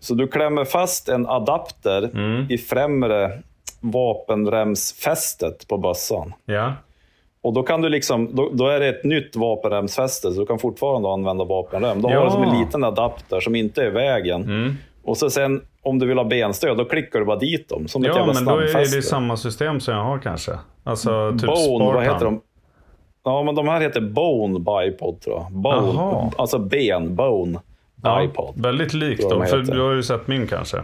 [0.00, 2.46] Så du klämmer fast en adapter Mm.
[2.50, 3.42] i främre
[3.80, 6.32] vapenremsfästet på bössan.
[6.44, 6.72] Ja.
[7.42, 10.58] Och då kan du liksom, då, då är det ett nytt vapenremsfäste, så du kan
[10.58, 12.02] fortfarande använda vapenrem.
[12.02, 12.18] Då Ja.
[12.18, 14.42] har du som en liten adapter som inte är i vägen.
[14.42, 14.74] Mm.
[15.04, 17.88] Och så sen, om du vill ha benstöd, då klickar du bara dit dem.
[17.88, 19.02] Som Ja, men då är det snabbfäste.
[19.02, 20.52] samma system som jag har kanske.
[20.84, 21.94] Alltså typ Bone, Spartan.
[21.94, 22.40] vad heter de?
[23.24, 25.52] Ja, men de här heter Bone Bipod tror jag.
[25.52, 26.30] Bone, Jaha.
[26.38, 27.58] alltså ben, Bone
[27.96, 28.54] Bipod.
[28.56, 30.76] väldigt likt dem, de för du har ju sett min kanske.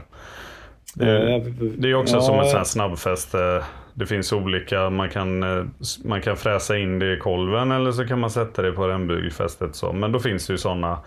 [0.95, 1.43] Det, Eh,
[1.79, 3.65] det är också ja, som ett sånt snabbfäste.
[3.95, 5.65] Det finns olika, man kan, eh,
[6.05, 9.77] man kan fräsa in det i kolven eller så kan man sätta det på rembyggelfästet.
[9.77, 9.93] Så.
[9.93, 10.99] Men då finns det ju sådana.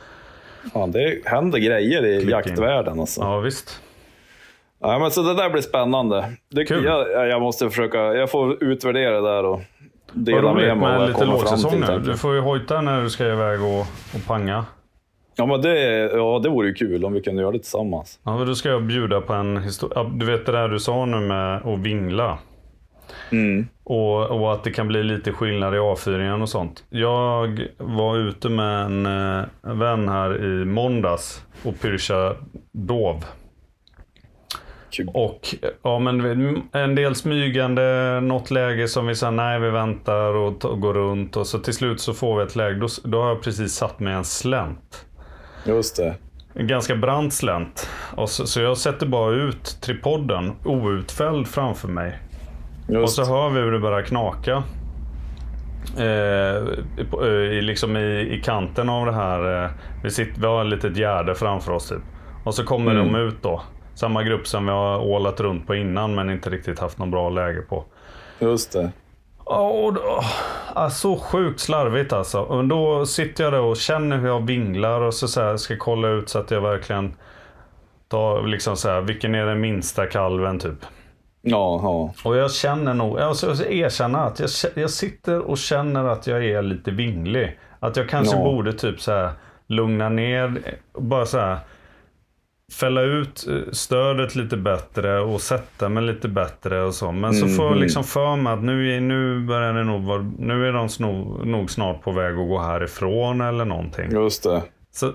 [0.74, 2.30] Fan, det händer grejer i Klick in.
[2.30, 3.22] jaktvärlden alltså.
[3.22, 3.82] Ja visst.
[4.80, 6.32] Ja, men så det där blir spännande.
[6.50, 6.84] Det, Kul.
[6.86, 9.62] jag, jag måste försöka, jag får utvärdera det där och
[10.14, 11.80] Vad dela med roligt mig av vad med jag lite kommer fram till.
[11.80, 12.12] nu.
[12.12, 13.80] Du får ju hojta när du ska iväg och,
[14.16, 14.66] och panga.
[15.36, 15.80] Ja, men det,
[16.14, 18.20] ja, det vore ju kul om vi kunde göra det tillsammans.
[18.24, 20.04] Ja, men då ska jag bjuda på en historia.
[20.04, 22.38] Du vet det där du sa nu med att vingla.
[23.32, 23.68] Mm.
[23.84, 26.84] Och, och att det kan bli lite skillnad i avfyringen och sånt.
[26.90, 32.36] Jag var ute med en eh, vän här i måndags och pyrsade
[32.72, 33.26] dov.
[34.92, 35.10] Kul.
[35.14, 40.82] Och ja, men en del smygande, något läge som vi sa nej vi väntar och,
[40.82, 41.38] går runt.
[41.38, 42.76] Och så till slut så får vi ett läge.
[42.76, 45.06] Då, då har jag precis satt mig en slänt.
[45.66, 46.16] Just det.
[46.54, 47.90] En ganska brant slänt.
[48.16, 52.20] Och så, så jag sätter bara ut tripodden outfälld framför mig.
[52.96, 53.16] Och Just.
[53.16, 54.64] så hör vi hur det börjar knaka.
[55.98, 56.56] Eh,
[57.22, 59.64] eh, i, liksom i, I kanten av det här.
[59.64, 59.70] Eh,
[60.04, 62.02] vi, sitter, vi har ett litet gärde framför oss typ.
[62.44, 63.14] Och så kommer Mm.
[63.14, 63.62] de ut då.
[63.94, 67.30] Samma grupp som vi har ålat runt på innan men inte riktigt haft någon bra
[67.30, 67.84] läge på.
[68.40, 68.92] Just det.
[69.44, 70.22] Och då,
[70.74, 72.40] ah, så sjukt slarvigt alltså.
[72.42, 75.76] Och då sitter jag där och känner hur jag vinglar och så, så här, ska
[75.78, 77.14] kolla ut så att jag verkligen
[78.08, 80.86] tar liksom så här, vilken är den minsta kalven typ.
[81.42, 82.14] Ja, ja.
[82.30, 86.46] Och jag känner nog, jag ska erkänna att jag, jag sitter och känner att jag
[86.46, 87.60] är lite vinglig.
[87.80, 88.44] Att jag kanske Ja.
[88.44, 89.30] borde typ så här
[89.68, 90.62] lugna ner,
[91.00, 91.58] bara så här
[92.80, 97.12] fälla ut eh, stödet lite bättre och sätta mig lite bättre och så.
[97.12, 97.82] Men så får jag Mhm.
[97.82, 101.42] liksom för mig att nu, är, nu börjar det nog vara, nu är de sno,
[101.46, 104.12] nog snart på väg att gå härifrån eller någonting.
[104.12, 104.62] Just det.
[104.92, 105.14] Så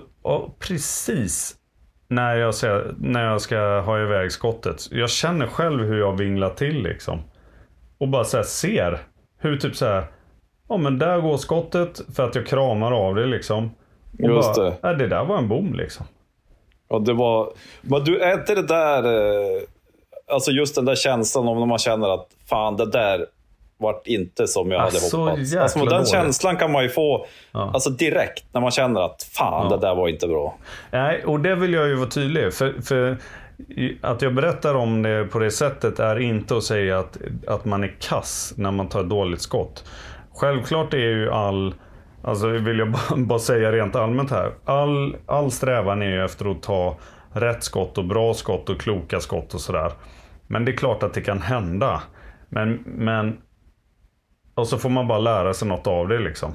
[0.59, 1.55] precis
[2.07, 4.87] när jag, ser, när jag ska ha iväg skottet.
[4.91, 7.19] Jag känner själv hur jag vinglar till liksom.
[7.97, 8.99] Och bara så ser
[9.39, 10.03] hur typ så här.
[10.69, 13.71] Ja men där går skottet för att jag kramar av det liksom.
[14.13, 14.75] Och Just bara, det.
[14.81, 16.05] Ja, det där var en bom liksom.
[16.89, 17.53] Ja, det var...
[17.81, 19.03] Men du, är inte det där...
[19.03, 19.61] Eh,
[20.31, 23.25] alltså just den där känslan om när man känner att fan, det där
[23.77, 24.95] vart inte som jag Ah, hade
[25.27, 25.55] hoppats.
[25.55, 26.07] Alltså, den dåligt.
[26.09, 27.71] känslan kan man ju få Ja.
[27.73, 29.75] alltså, direkt när man känner att fan, Ja.
[29.77, 30.55] det där var inte bra.
[30.91, 32.53] Nej, och det vill jag ju vara tydlig.
[32.53, 33.17] För, för
[34.01, 37.17] att jag berättar om det på det sättet är inte att säga att,
[37.47, 39.85] att man är kass när man tar ett dåligt skott.
[40.33, 41.73] Självklart är ju all,
[42.23, 44.51] alltså vill jag bara, bara säga rent allmänt här.
[44.65, 46.97] All, all strävan är ju efter att ta
[47.33, 49.91] rätt skott och bra skott och kloka skott och sådär.
[50.47, 52.01] Men det är klart att det kan hända.
[52.49, 53.37] Men, men
[54.57, 56.53] och så får man bara lära sig något av det liksom.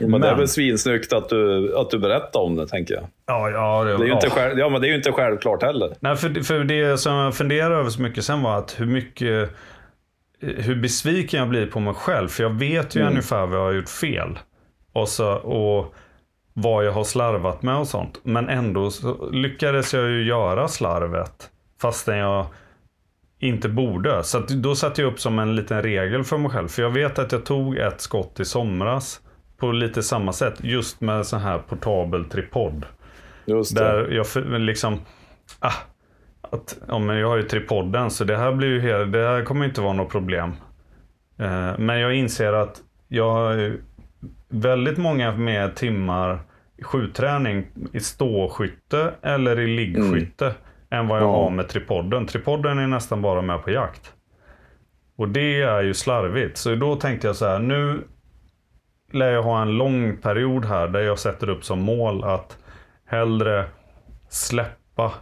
[0.00, 3.04] Men, det är Men- väl svinsnyggt att du, att du berättar om det, tänker jag.
[3.26, 4.14] Ja, ja, Det är ju ja.
[4.14, 5.94] inte, själv, ja, men det är ju inte självklart heller.
[6.00, 9.50] Nej, för, för det som jag funderade över så mycket sen var att hur mycket
[10.40, 12.28] hur besviken jag blir på mig själv.
[12.28, 13.10] För jag vet ju Mm.
[13.12, 14.38] ungefär vad jag har gjort fel.
[14.92, 15.94] Och, så, och
[16.52, 18.20] vad jag har slarvat med och sånt.
[18.22, 21.50] Men ändå så lyckades jag ju göra slarvet.
[21.82, 22.46] Fastän jag
[23.46, 24.24] inte borde.
[24.24, 26.68] Så då satte jag upp som en liten regel för mig själv.
[26.68, 29.20] För jag vet att jag tog ett skott i somras.
[29.56, 30.54] På lite samma sätt.
[30.60, 32.86] Just med sån här portabel tripod.
[33.44, 33.84] Just det.
[33.84, 35.00] Där jag liksom...
[35.60, 35.72] Ah,
[36.40, 39.44] att, ja, men jag har ju tripodden så det här blir ju helt, det här
[39.44, 40.52] kommer inte vara något problem.
[41.38, 43.76] Eh, men jag inser att jag har
[44.48, 46.40] väldigt många mer timmar
[46.82, 50.54] skjutträning i ståskytte eller i liggskytte
[50.90, 51.42] än vad jag Ja.
[51.42, 52.26] har med tripodden.
[52.26, 54.12] Tripodden är nästan bara med på jakt.
[55.18, 56.56] Och det är ju slarvigt.
[56.56, 58.00] Så då tänkte jag så här, nu
[59.12, 62.58] lär jag ha en lång period här där jag sätter upp som mål att
[63.06, 63.64] hellre
[64.28, 65.12] släppa.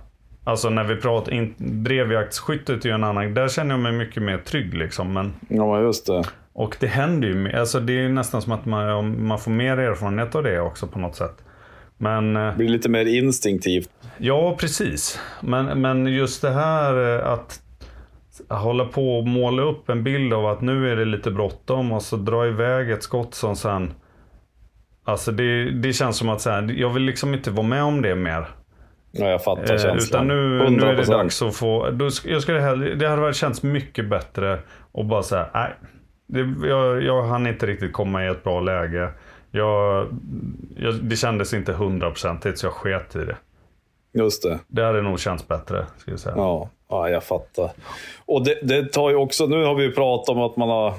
[0.45, 4.23] Alltså när vi pratar, in, drevjaktsskyttet är ju en annan, där känner jag mig mycket
[4.23, 5.13] mer trygg liksom.
[5.13, 6.23] Men, Ja, just det.
[6.53, 9.79] och det händer ju, alltså det är ju nästan som att man, man får mer
[9.79, 11.45] erfarenhet av det också på något sätt.
[11.99, 13.91] Men eh, Det blir lite mer instinktivt.
[14.19, 15.21] Ja, precis.
[15.41, 17.61] Men, men just det här eh, att
[18.49, 22.03] hålla på och måla upp en bild av att nu är det lite bråttom och
[22.03, 23.93] så dra iväg ett skott som sen...
[25.07, 28.03] Alltså det, det känns som att så här, jag vill liksom inte vara med om
[28.03, 28.47] det mer.
[29.13, 29.97] Ja, jag fattar Eh, känslan.
[29.99, 31.11] utan nu, nu är det 100%.
[31.11, 31.91] dags att få...
[31.91, 34.59] Då, jag skulle hellre, det hade varit känts mycket bättre
[34.95, 35.71] att bara säga nej.
[36.27, 39.11] Det, jag, jag hann inte riktigt komma i ett bra läge.
[39.57, 40.09] Jag,
[40.77, 43.37] jag, det kändes inte hundraprocentigt så jag sket i det.
[44.13, 44.59] Just det.
[44.69, 46.35] Det hade nog känts bättre, ska jag säga.
[46.37, 47.71] Ja, ja jag fattar.
[48.25, 50.95] Och det, det tar ju också, nu har vi ju pratat om att man har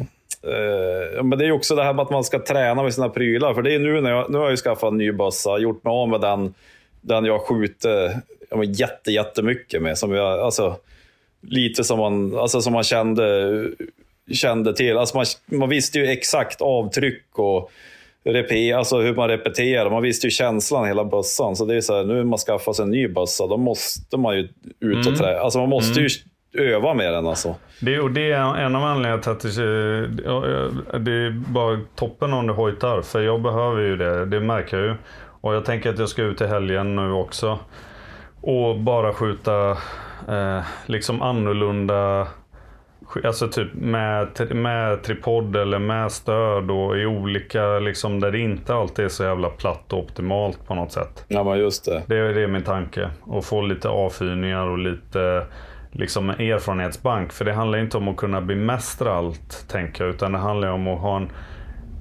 [0.46, 3.10] Eh, men det är ju också det här med att man ska träna med sina
[3.10, 3.54] prylar.
[3.54, 5.84] För det är nu när jag, nu har jag ju skaffat en ny bössa, gjort
[5.84, 6.54] mig av med den,
[7.02, 9.98] den jag skjuter ja, men jätte, jättemycket med.
[9.98, 10.78] Som jag, alltså,
[11.42, 13.68] lite som man, alltså, som man kände,
[14.32, 14.98] kände till.
[14.98, 17.72] Alltså, man, man visste ju exakt avtryck och
[18.26, 19.90] repe, alltså hur man repeterar.
[19.90, 21.56] Man visste ju känslan i hela bössan.
[21.56, 24.18] Så det är så här, nu när man skaffar sig en ny bössa, då måste
[24.18, 24.50] man ju
[24.80, 25.40] ut och träna.
[25.40, 26.10] Alltså man måste ju
[26.58, 27.56] öva med den alltså.
[27.80, 32.48] Det, och det är en av anledningarna till att det, det är bara toppen om
[32.48, 33.02] du hojtar.
[33.02, 34.96] För jag behöver ju det, det märker jag ju.
[35.42, 37.60] Och jag tänker att jag ska ut i helgen nu också.
[38.42, 39.72] Och bara skjuta
[40.28, 42.28] eh, liksom annorlunda
[43.24, 48.74] Alltså typ med, med tripod eller med stöd och i olika, liksom där det inte
[48.74, 51.26] alltid är så jävla platt och optimalt på något sätt.
[51.28, 52.04] Ja men just det.
[52.08, 53.10] Det är, det är min tanke.
[53.22, 55.46] Och få lite avfyrningar och lite
[55.92, 57.32] liksom erfarenhetsbank.
[57.32, 60.14] För det handlar inte om att kunna bemästra allt, tänker jag.
[60.14, 61.30] Utan det handlar om att ha en,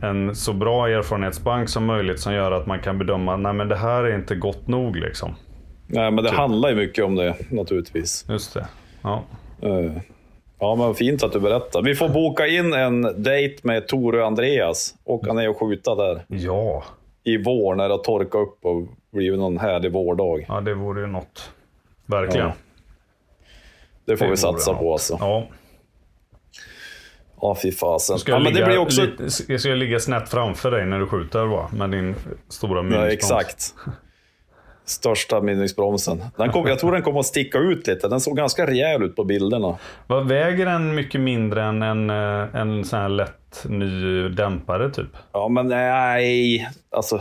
[0.02, 3.76] en så bra erfarenhetsbank som möjligt som gör att man kan bedöma, nej men det
[3.76, 5.34] här är inte gott nog liksom.
[5.86, 6.38] Nej, men det typ.
[6.38, 8.24] handlar ju mycket om det naturligtvis.
[8.28, 8.66] Just det.
[9.02, 9.22] Ja.
[9.64, 9.92] Uh.
[10.64, 11.82] Ja, men fint att du berättar.
[11.82, 14.94] Vi får boka in en dejt med Tore och Andreas.
[15.04, 16.24] Åka ner och skjuta där.
[16.28, 16.84] Ja.
[17.24, 20.44] I vår, när det har torkat upp och blivit någon härlig vårdag.
[20.48, 21.50] Ja, det vore ju något.
[22.06, 22.46] Verkligen.
[22.46, 22.54] Ja.
[24.04, 25.16] Det får det vi satsa på alltså.
[25.20, 25.46] Ja.
[27.40, 28.18] Ja, fy fasen.
[28.18, 29.02] Ska jag, ja, ligga, också...
[29.02, 31.68] lite, ska jag ligga snett framför dig när du skjuter va?
[31.72, 32.14] Med din
[32.48, 33.06] stora mynningsbroms?
[33.06, 33.74] Ja, exakt.
[34.84, 36.24] Största mynningsbromsen.
[36.36, 38.08] Den kom, jag tror den kommer att sticka ut lite.
[38.08, 39.78] Den såg ganska rejäl ut på bilderna.
[40.06, 45.08] Vad väger den mycket mindre än en, eh, en sån här lätt ny dämpare typ?
[45.32, 46.68] Ja, men nej.
[46.90, 47.20] Alltså,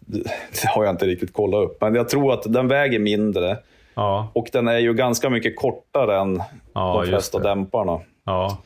[0.00, 1.80] det, har jag inte riktigt kollat upp.
[1.80, 3.58] Men jag tror att den väger mindre.
[3.94, 4.28] Ja.
[4.32, 6.42] Och den är ju ganska mycket kortare än
[6.74, 8.00] ja, de flesta dämparna.
[8.24, 8.58] Ja.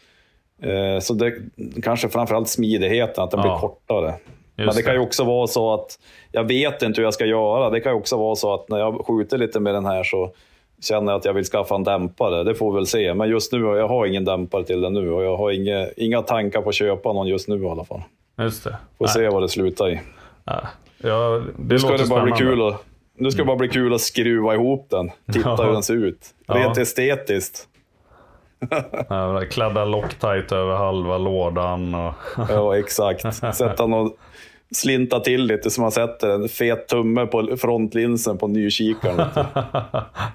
[0.62, 1.34] Eh, så det
[1.82, 4.14] kanske framförallt smidigheten, att den blir kortare.
[4.61, 5.98] Just Men det kan ju också vara så att
[6.32, 7.70] jag vet inte hur jag ska göra.
[7.70, 10.32] Det kan ju också vara så att när jag skjuter lite med den här så
[10.82, 12.44] känner jag att jag vill skaffa en dämpare.
[12.44, 13.14] Det får vi väl se.
[13.14, 16.22] Men just nu, jag har ingen dämpare till den nu och jag har inga, inga
[16.22, 18.02] tankar på att köpa någon just nu i alla fall.
[18.38, 18.76] Just det.
[18.98, 19.14] Får Nej.
[19.14, 20.00] se vad det slutar i.
[21.02, 22.84] Ja, det nu ska det bara bli kul att,
[23.18, 25.11] Nu ska det bara bli kul att skruva ihop den.
[25.32, 25.64] Titta ja.
[25.64, 26.26] hur den ser ut.
[26.48, 26.82] Rent ja.
[26.82, 27.66] estetiskt.
[29.50, 31.94] kladda Loctite över halva lådan.
[31.94, 32.14] Och
[32.48, 33.34] ja, exakt.
[33.54, 34.11] Sätta någon
[34.74, 39.28] slinta till lite så man sätter en fet tumme på frontlinsen på nykikaren.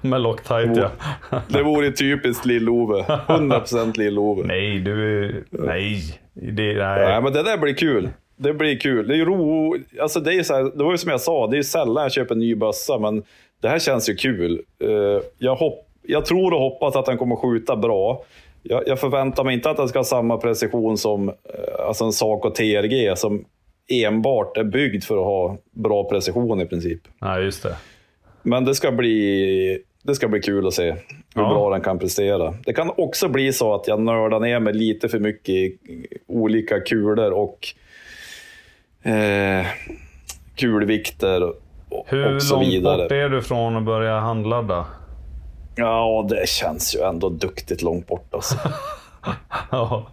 [0.02, 0.90] Med Loctite
[1.30, 1.40] ja.
[1.48, 3.02] det vore typiskt Lill-Ove.
[3.02, 4.46] 100% Lill-Ove.
[4.46, 5.44] Nej, du...
[5.50, 6.02] Nej.
[6.34, 7.08] Det, nej.
[7.08, 7.22] nej.
[7.22, 8.08] men det där blir kul.
[8.36, 9.08] Det blir kul.
[9.08, 9.76] Det är ro...
[10.00, 12.12] Alltså det, är så här, det var ju som jag sa, det är sällan jag
[12.12, 13.22] köper en ny bössa, men
[13.62, 14.62] det här känns ju kul.
[14.84, 15.88] Eh, jag, hopp...
[16.02, 18.24] jag tror och hoppas att den kommer skjuta bra.
[18.62, 21.34] Jag, jag förväntar mig inte att den ska ha samma precision som eh,
[21.88, 23.44] alltså en Saco TRG, som
[23.88, 27.00] enbart är byggd för att ha bra precision i princip.
[27.18, 27.76] Ja, just det.
[28.42, 30.90] Men det ska bli, det ska bli kul att se
[31.34, 31.48] hur ja.
[31.48, 32.54] bra den kan prestera.
[32.64, 35.78] Det kan också bli så att jag nördar ner mig lite för mycket i
[36.26, 37.66] olika kulor och
[39.10, 39.66] eh,
[40.56, 42.92] kulvikter och, hur och så vidare.
[42.92, 44.86] Hur långt bort är du från att börja handladda?
[45.76, 48.56] Ja, det känns ju ändå duktigt långt bort alltså.
[49.70, 50.06] ja,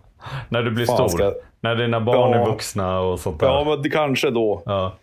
[0.50, 1.18] när du blir Fan, stor.
[1.18, 1.34] Ska...
[1.62, 2.38] När dina barn ja.
[2.38, 3.48] är vuxna och sånt där.
[3.48, 4.62] Ja, men det kanske då.
[4.66, 4.94] Ja.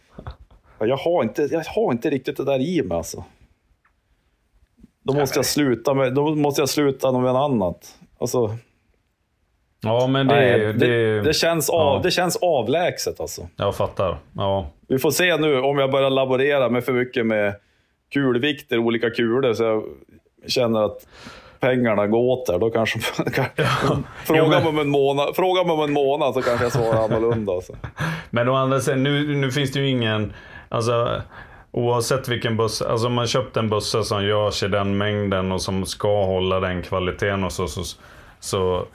[0.78, 3.24] Jag, har inte, jag har inte riktigt det där i mig alltså.
[5.02, 7.94] Då måste jag sluta med, då måste jag sluta med något annat.
[8.18, 8.56] Alltså,
[9.82, 12.00] ja, men det, nej, det, det, det, känns av, ja.
[12.02, 13.48] det känns avlägset alltså.
[13.56, 14.18] Jag fattar.
[14.36, 14.66] Ja.
[14.88, 17.54] Vi får se nu om jag börjar laborera med för mycket med
[18.12, 19.82] kulvikter, olika kulor, så jag
[20.46, 21.06] känner att
[21.61, 22.98] pengarna går åt där, då kanske...
[23.56, 23.98] ja.
[24.24, 27.52] fråga, mig om en månad, fråga mig om en månad så kanske jag svarar annorlunda.
[27.52, 27.72] Alltså.
[28.30, 30.32] Men å andra sidan, nu, nu finns det ju ingen...
[30.68, 31.22] Alltså,
[31.72, 35.62] oavsett vilken buss, alltså om man köpt en bussa som görs i den mängden och
[35.62, 37.82] som ska hålla den kvaliteten och så, så,
[38.40, 38.86] så,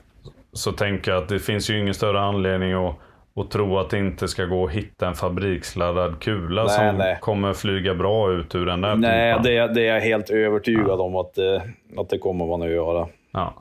[0.54, 2.96] så tänker jag att det finns ju ingen större anledning att
[3.36, 7.18] och tro att det inte ska gå att hitta en fabriksladdad kula nej, som nej.
[7.22, 11.04] kommer flyga bra ut ur den där Nej, det, det, är jag helt övertygad ja.
[11.04, 11.62] om att det,
[11.98, 13.08] att det kommer man att göra.
[13.32, 13.54] Ja.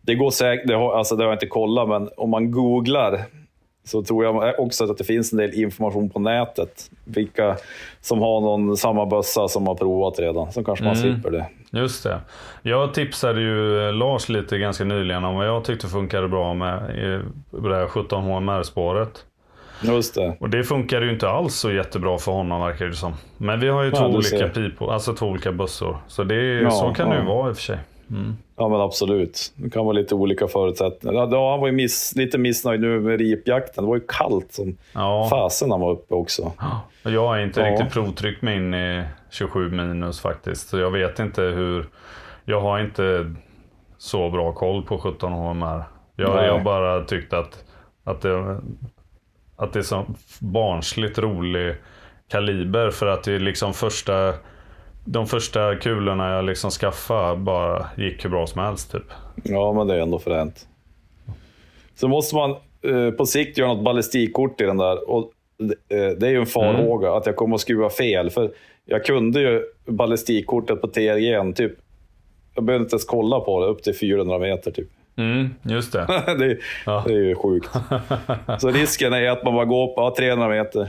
[0.00, 3.20] Det går säkert, det har, alltså det har jag inte kollat, men om man googlar
[3.84, 6.90] så tror jag också att det finns en del information på nätet.
[7.04, 7.56] Vilka
[8.00, 10.52] som har någon samma bössa som har provat redan.
[10.52, 11.02] Så kanske man mm.
[11.02, 11.46] slipper det.
[11.74, 12.20] Just det.
[12.62, 16.82] Jag tipsade ju Lars lite ganska nyligen om vad jag tyckte funkade bra med
[17.50, 19.24] det här 17 HMR-spåret.
[19.82, 20.36] Just det.
[20.40, 23.14] Och det funkade ju inte alls så jättebra för honom verkar det som.
[23.36, 25.96] Men vi har ju ja, två olika pipor, alltså två olika bössor.
[26.06, 27.14] Så det, ja, så kan ja.
[27.14, 27.78] det ju vara i och för sig.
[28.56, 29.52] Ja, men absolut.
[29.56, 31.28] Det kan vara lite olika förutsättningar.
[31.30, 33.84] Ja, han var ju miss, lite missnöjd nu med ripjakten.
[33.84, 35.26] Det var ju kallt som Ja.
[35.30, 36.52] fasen han var uppe också.
[37.04, 37.70] Och Jag har inte Ja.
[37.72, 40.68] riktigt provtryckt mig in i 27 minus faktiskt.
[40.68, 41.86] Så jag vet inte hur...
[42.44, 43.34] Jag har inte
[43.98, 45.84] så bra koll på 17 HMR.
[46.16, 46.46] Jag, Nej.
[46.46, 47.64] jag bara tyckte att,
[48.04, 48.60] att, det,
[49.56, 50.06] att det är så
[50.40, 51.74] barnsligt rolig
[52.28, 52.90] kaliber.
[52.90, 54.34] För att det är liksom första...
[55.04, 59.02] De första kulorna jag liksom skaffade bara gick hur bra som helst typ.
[59.42, 60.66] Ja, men det är ändå fränt.
[61.94, 62.50] Så måste man
[62.82, 65.10] eh, på sikt göra något ballistikkort i den där.
[65.10, 65.30] Och,
[65.88, 68.30] eh, det är ju en farhåga att jag kommer att skruva fel.
[68.30, 68.50] För
[68.84, 71.72] jag kunde ju ballistikkortet på TRG, typ.
[72.54, 74.88] Jag behövde inte ens kolla på det, upp till 400 meter typ.
[75.16, 76.06] Mm, just det.
[76.38, 77.04] det, är- Ja.
[77.06, 77.70] det är ju sjukt.
[78.58, 80.88] Så risken är att man bara går på ja, 300 meter.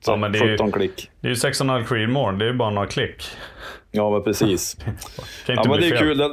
[0.00, 1.10] Så Ja, men det är ju- 17 klick.
[1.20, 3.22] Det är ju 6,5 Creedmoor, det är ju bara några klick.
[3.90, 4.74] Ja, men precis.
[4.84, 4.94] Kan
[5.46, 5.98] Ja, inte men det är fel.
[5.98, 6.18] kul.
[6.18, 6.30] Den,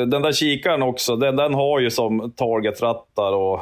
[0.00, 3.60] eh, den där kikaren också, den, den har ju som targetrattar och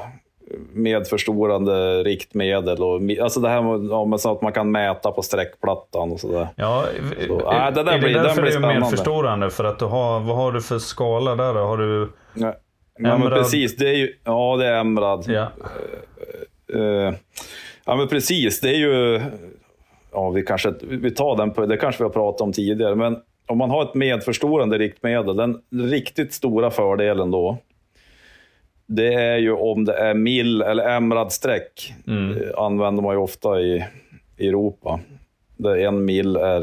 [0.72, 2.82] medförstorande riktmedel.
[2.82, 6.48] Och, alltså det här med, ja, så att man kan mäta på sträckplattan och sådär.
[6.56, 6.84] Ja,
[7.28, 8.96] Så, är, nej, det där är blir- det därför blir det är mer spännande.
[8.96, 9.50] förstorande?
[9.50, 11.54] För att du har, vad har du för skala där?
[11.54, 12.10] Har du...
[12.34, 12.54] Ja,
[12.98, 13.76] ja, men precis.
[13.76, 15.24] Det är ju, ja, det är Emerald.
[15.28, 15.42] Ja.
[16.74, 17.14] Eh,
[17.86, 18.60] ja, men precis.
[18.60, 19.20] Det är ju...
[20.12, 23.16] Ja, vi kanske vi tar den på, det kanske vi har pratat om tidigare, men
[23.46, 27.58] om man har ett medförstorande riktmedel, den riktigt stora fördelen då,
[28.86, 31.94] det är ju om det är mill eller emerald-streck.
[32.36, 33.84] Eh, använder man ju ofta i,
[34.36, 35.00] i Europa.
[35.56, 36.62] Där en mill är...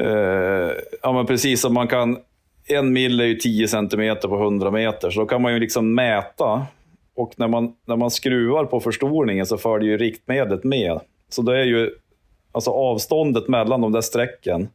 [0.00, 2.18] Eh, ja, men precis som man kan...
[2.66, 5.94] En mill är ju 10 centimeter på 100 meter, så då kan man ju liksom
[5.94, 6.66] mäta.
[7.20, 11.00] Och när man, när man skruvar på förstoringen så följer ju riktmedlet med.
[11.28, 11.90] Så det är ju...
[12.52, 14.68] Alltså avståndet mellan de där strecken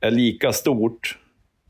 [0.00, 1.18] är lika stort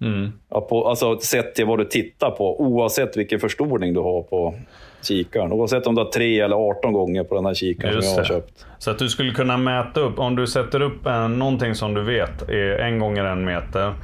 [0.00, 0.32] Mm.
[0.48, 4.54] På, alltså sett till vad du tittar på, oavsett vilken förstoring du har på
[5.02, 5.52] kikaren.
[5.52, 8.16] Oavsett om du har 3 eller 18 gånger på den här kikaren som Just jag
[8.16, 8.28] har det.
[8.28, 8.66] köpt.
[8.78, 12.02] Så att du skulle kunna mäta upp, om du sätter upp en, någonting som du
[12.02, 13.94] vet är en gånger en meter.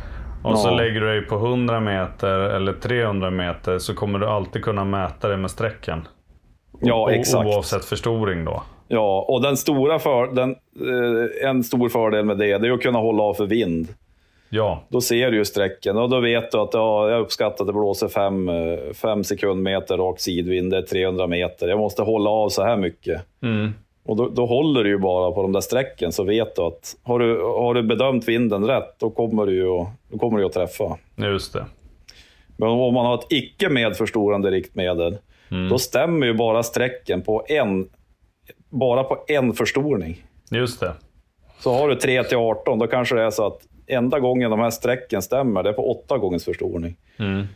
[0.45, 4.65] Och så lägger du dig på 100 meter eller 300 meter så kommer du alltid
[4.65, 6.09] kunna mäta det med strecken.
[6.81, 7.47] Ja, exakt.
[7.47, 8.63] Oavsett förstoring då.
[8.89, 12.83] Ja, och den stora för, den, eh, en stor fördel med det, det är att
[12.83, 13.89] kunna hålla av för vind.
[14.55, 17.67] Ja, Då ser du ju strecken och då vet du att ja, jag uppskattar att
[17.67, 18.09] det blåser
[18.95, 21.69] 5 sekundmeter rak sidvind, det är 300 meter.
[21.69, 23.23] Jag måste hålla av så här mycket.
[23.43, 23.75] mm.
[24.05, 26.97] Och då, då håller du ju bara på de där strecken så vet du att
[27.03, 30.53] har du, har du bedömt vinden rätt, då kommer du ju då kommer du att
[30.53, 30.99] träffa.
[31.17, 31.67] just det.
[32.57, 35.19] Men om man har ett icke medförstorande riktmedel,
[35.71, 37.89] då stämmer ju bara strecken på en,
[38.71, 40.25] bara på en förstoring.
[40.51, 40.93] Just det.
[41.59, 44.61] Så har du 3 till 18, då kanske det är så att enda gången de
[44.61, 46.97] här strecken stämmer, det är på åtta gångers förstoring.
[47.19, 47.47] Mm.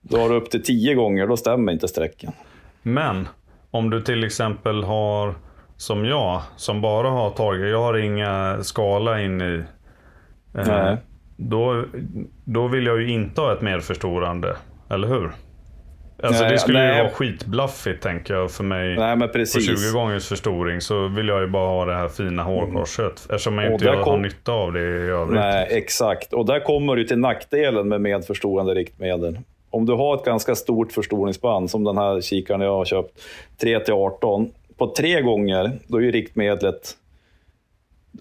[0.00, 2.32] Då har du upp till 10 gånger, då stämmer inte strecken.
[2.82, 3.28] Men
[3.70, 5.34] om du till exempel har,
[5.82, 9.62] som jag, som bara har tagit, jag har inga skala in i.
[10.58, 10.96] eh, Nej.
[11.36, 11.84] Då,
[12.44, 14.56] då vill jag ju inte ha ett medförstorande,
[14.90, 15.30] eller hur?
[16.22, 16.96] Alltså Nej, det skulle nej.
[16.96, 18.96] ju vara skitblaffigt tänker jag för mig.
[18.96, 19.90] Nej, men På precis.
[19.90, 23.12] 20 gångers förstoring så vill jag ju bara ha det här fina hårkorset.
[23.30, 25.40] Eftersom jag inte jag kom- har nytta av det i övrigt.
[25.40, 26.32] Nej, exakt.
[26.32, 29.38] Och där kommer du till nackdelen med medförstorande riktmedel.
[29.70, 33.10] Om du har ett ganska stort förstoringsband, som den här kikaren jag har köpt,
[33.60, 34.50] 3 till 18.
[34.76, 36.96] På tre gånger, då är ju riktmedlet...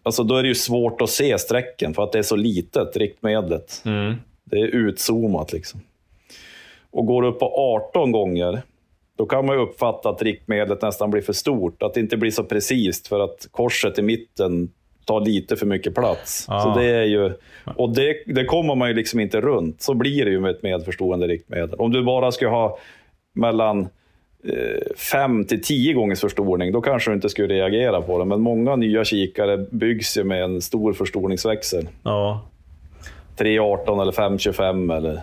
[0.03, 2.97] Alltså då är det ju svårt att se strecken för att det är så litet,
[2.97, 3.81] riktmedlet.
[3.85, 4.15] Mm.
[4.43, 5.81] Det är utzoomat liksom.
[6.91, 7.45] Och går du upp på
[7.91, 8.61] 18 gånger,
[9.15, 11.83] då kan man ju uppfatta att riktmedlet nästan blir för stort.
[11.83, 14.69] Att det inte blir så precis för att korset i mitten
[15.05, 16.45] tar lite för mycket plats.
[16.49, 16.61] Ah.
[16.61, 17.33] Så det är ju,
[17.75, 19.81] och det, det kommer man ju liksom inte runt.
[19.81, 21.75] Så blir det ju med ett medförstorande riktmedel.
[21.79, 22.77] Om du bara ska ha
[23.33, 23.87] mellan
[25.11, 28.25] 5 till 10 gångers förstoring, då kanske du inte skulle reagera på det.
[28.25, 31.87] Men många nya kikare byggs ju med en stor förstoringsväxel.
[32.03, 32.41] Ja.
[33.37, 35.21] 3.18 eller 5.25 eller...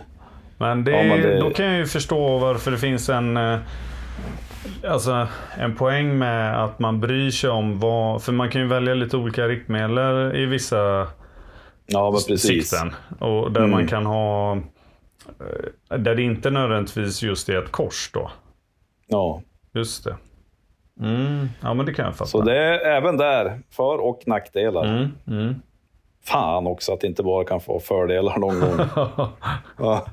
[0.58, 3.58] Men, det, Ja, men det- då kan jag ju förstå varför det finns en, eh,
[4.88, 5.26] alltså,
[5.58, 8.22] en poäng med att man bryr sig om vad...
[8.22, 11.06] För man kan ju välja lite olika riktmedel i vissa
[11.86, 12.42] Ja, men precis.
[12.70, 12.94] sikten.
[13.18, 13.70] Och där Mm.
[13.70, 14.52] man kan ha...
[15.90, 18.30] eh, Där det inte nödvändigtvis just är ett kors då.
[19.08, 19.42] Ja.
[19.72, 20.16] Just det.
[21.00, 21.48] Mm.
[21.62, 22.30] Ja, men det kan jag fatta.
[22.30, 24.84] Så det är även där för och nackdelar.
[24.84, 25.54] Mm, mm.
[26.24, 28.78] Fan också att inte bara kan få fördelar någon gång.
[29.78, 30.06] ja.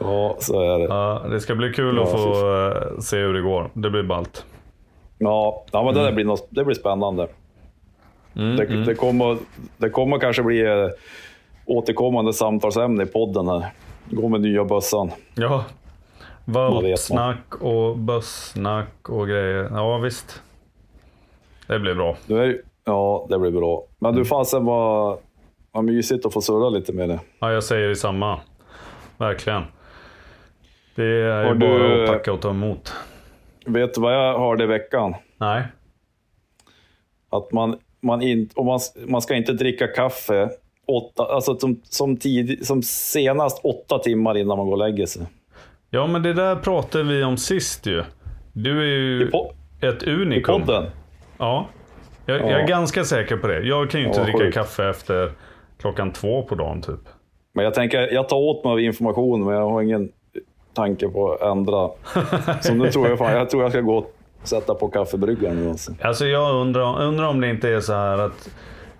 [0.00, 0.84] ja, så är det.
[0.84, 3.70] ja, det ska bli kul Ja, att få eh, se hur det går.
[3.72, 4.44] Det blir ballt.
[5.18, 7.28] Ja, ja men det, där blir något, det blir spännande.
[8.36, 9.38] Mm, det, det, kommer,
[9.76, 10.60] det kommer kanske bli...
[10.60, 10.88] eh,
[11.66, 13.66] återkommande samtalsämne i podden här.
[14.10, 15.10] Gå med nya bössan.
[15.34, 15.64] Ja.
[16.46, 19.68] Valpsnack och bössnack och grejer.
[19.72, 20.42] Ja, visst.
[21.66, 22.16] Det blir bra.
[22.28, 23.84] Är, ja, det blir bra.
[23.98, 25.18] Men du fasen vad,
[25.72, 27.18] vad mysigt att få surra lite med dig.
[27.38, 28.40] Ja, jag säger detsamma.
[29.16, 29.62] Verkligen.
[30.94, 32.92] Det är ju Har bara du- att tacka och ta emot.
[33.66, 35.14] Vet du vad jag hörde i veckan?
[35.38, 35.62] Nej.
[37.30, 40.50] Att man, man, in, och man, man ska inte dricka kaffe
[40.86, 45.26] åtta, alltså som, som, tid, som senast åtta timmar innan man går och lägger sig.
[45.96, 48.02] Ja, men det där pratade vi om sist ju.
[48.52, 49.30] Du är ju
[49.82, 50.60] I, ett i unikum.
[50.62, 50.84] podden?
[51.38, 51.66] Ja.
[52.26, 52.56] Jag, jag Ja.
[52.58, 53.60] är ganska säker på det.
[53.60, 54.54] Jag kan ju inte Ja, dricka sjukt.
[54.54, 55.30] kaffe efter
[55.80, 57.00] klockan två på dagen typ.
[57.54, 60.08] Men jag tänker, jag tar åt mig av information, men jag har ingen
[60.74, 61.90] tanke på att ändra.
[62.60, 65.92] Så nu tror jag fan, jag tror jag ska gå och sätta på kaffebryggaren alltså.
[66.02, 68.50] Alltså jag undrar, undrar om det inte är så här att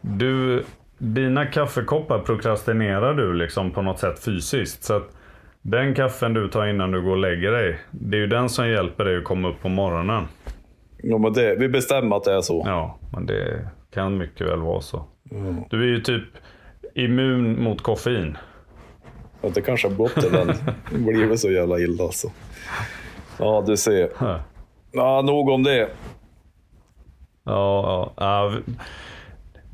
[0.01, 0.65] du,
[0.99, 4.85] dina kaffekoppar prokrastinerar du liksom på något sätt fysiskt.
[4.85, 5.16] Så att
[5.71, 8.69] den kaffen du tar innan du går och lägger dig, det är ju den som
[8.69, 10.29] hjälper dig att komma upp på morgonen.
[10.97, 12.63] Ja, men det, vi bestämmer att det är så.
[12.67, 15.05] Ja, men det kan mycket väl vara så.
[15.71, 16.25] Du är ju typ
[16.95, 18.37] immun mot koffein.
[19.43, 20.47] Att det kanske har gått till den.
[20.91, 22.29] Det blir så jävla illa alltså.
[23.39, 24.11] Ja, du ser.
[24.93, 25.89] Ja, nog om det.
[27.45, 28.53] Ja, ja.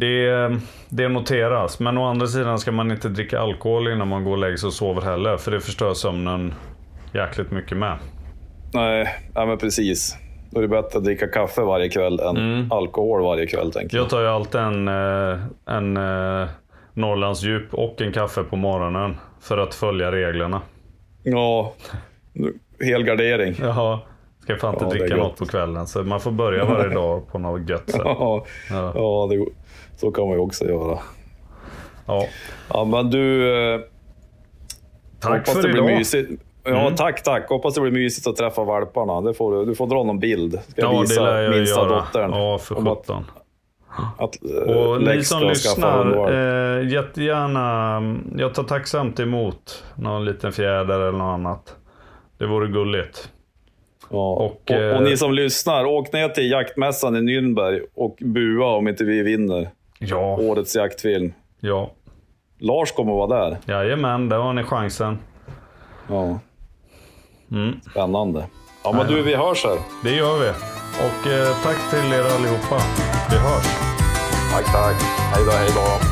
[0.02, 0.56] Det,
[0.88, 1.80] det noteras.
[1.80, 4.66] Men å andra sidan ska man inte dricka alkohol innan man går och lägger sig
[4.66, 5.36] och sover heller.
[5.36, 6.54] För det förstör sömnen
[7.14, 7.98] jäkligt mycket med.
[8.74, 10.16] Nej, ja, men precis.
[10.50, 14.04] Då är det bättre att dricka kaffe varje kväll än alkohol varje kväll, tänker jag.
[14.04, 16.48] Jag tar ju alltid en, eh, en eh,
[16.94, 19.16] Norrlands djup och en kaffe på morgonen.
[19.40, 20.60] För att följa reglerna.
[21.22, 21.72] Ja,
[22.80, 23.54] helgardering.
[23.60, 23.98] Jaha.
[24.42, 25.86] Ska fan inte Ja, dricka något på kvällen.
[25.86, 27.94] Så man får börja varje dag på något gött.
[27.98, 28.92] Ja, Ja.
[28.94, 29.46] ja det,
[30.02, 30.98] så kan man ju också göra.
[32.06, 32.26] Ja.
[32.72, 33.54] Ja, men du...
[33.74, 33.80] eh,
[35.20, 35.84] Tack för det idag.
[35.86, 36.30] blir mysigt.
[36.64, 36.94] Ja, Mm.
[36.96, 37.48] tack, tack.
[37.48, 39.20] Hoppas det blir mysigt att träffa valparna.
[39.20, 40.60] Det får du, du får dra någon bild.
[40.68, 41.88] Ska Ja, det visa lär jag minsta göra.
[41.88, 42.30] dottern.
[42.32, 43.24] Ja, för sjutton.
[44.20, 46.30] eh, Och ni som lyssnar,
[46.80, 48.02] eh, jättegärna.
[48.36, 51.76] Jag tar tacksamt emot någon liten fjäder eller något annat.
[52.38, 53.28] Det vore gulligt.
[54.10, 54.16] Ja.
[54.32, 58.66] och, Och, och, eh, ni som lyssnar, åk ner till jaktmässan i Nürnberg och bua
[58.66, 59.70] om inte vi vinner
[60.08, 61.32] Ja, årets jaktfilm.
[61.60, 61.90] ja.
[62.58, 63.58] Lars kommer vara där.
[63.66, 65.18] Jajamän, där har ni chansen.
[66.08, 66.38] Ja.
[67.50, 67.80] Mm.
[67.90, 68.46] Spännande.
[68.84, 69.78] Ja, men du, vi hörs här.
[70.04, 70.48] Det gör vi.
[71.06, 72.78] Och eh, tack till er allihopa.
[73.30, 73.66] Vi hörs.
[74.52, 74.96] Tack, tack.
[75.34, 76.11] Hej då, hej då.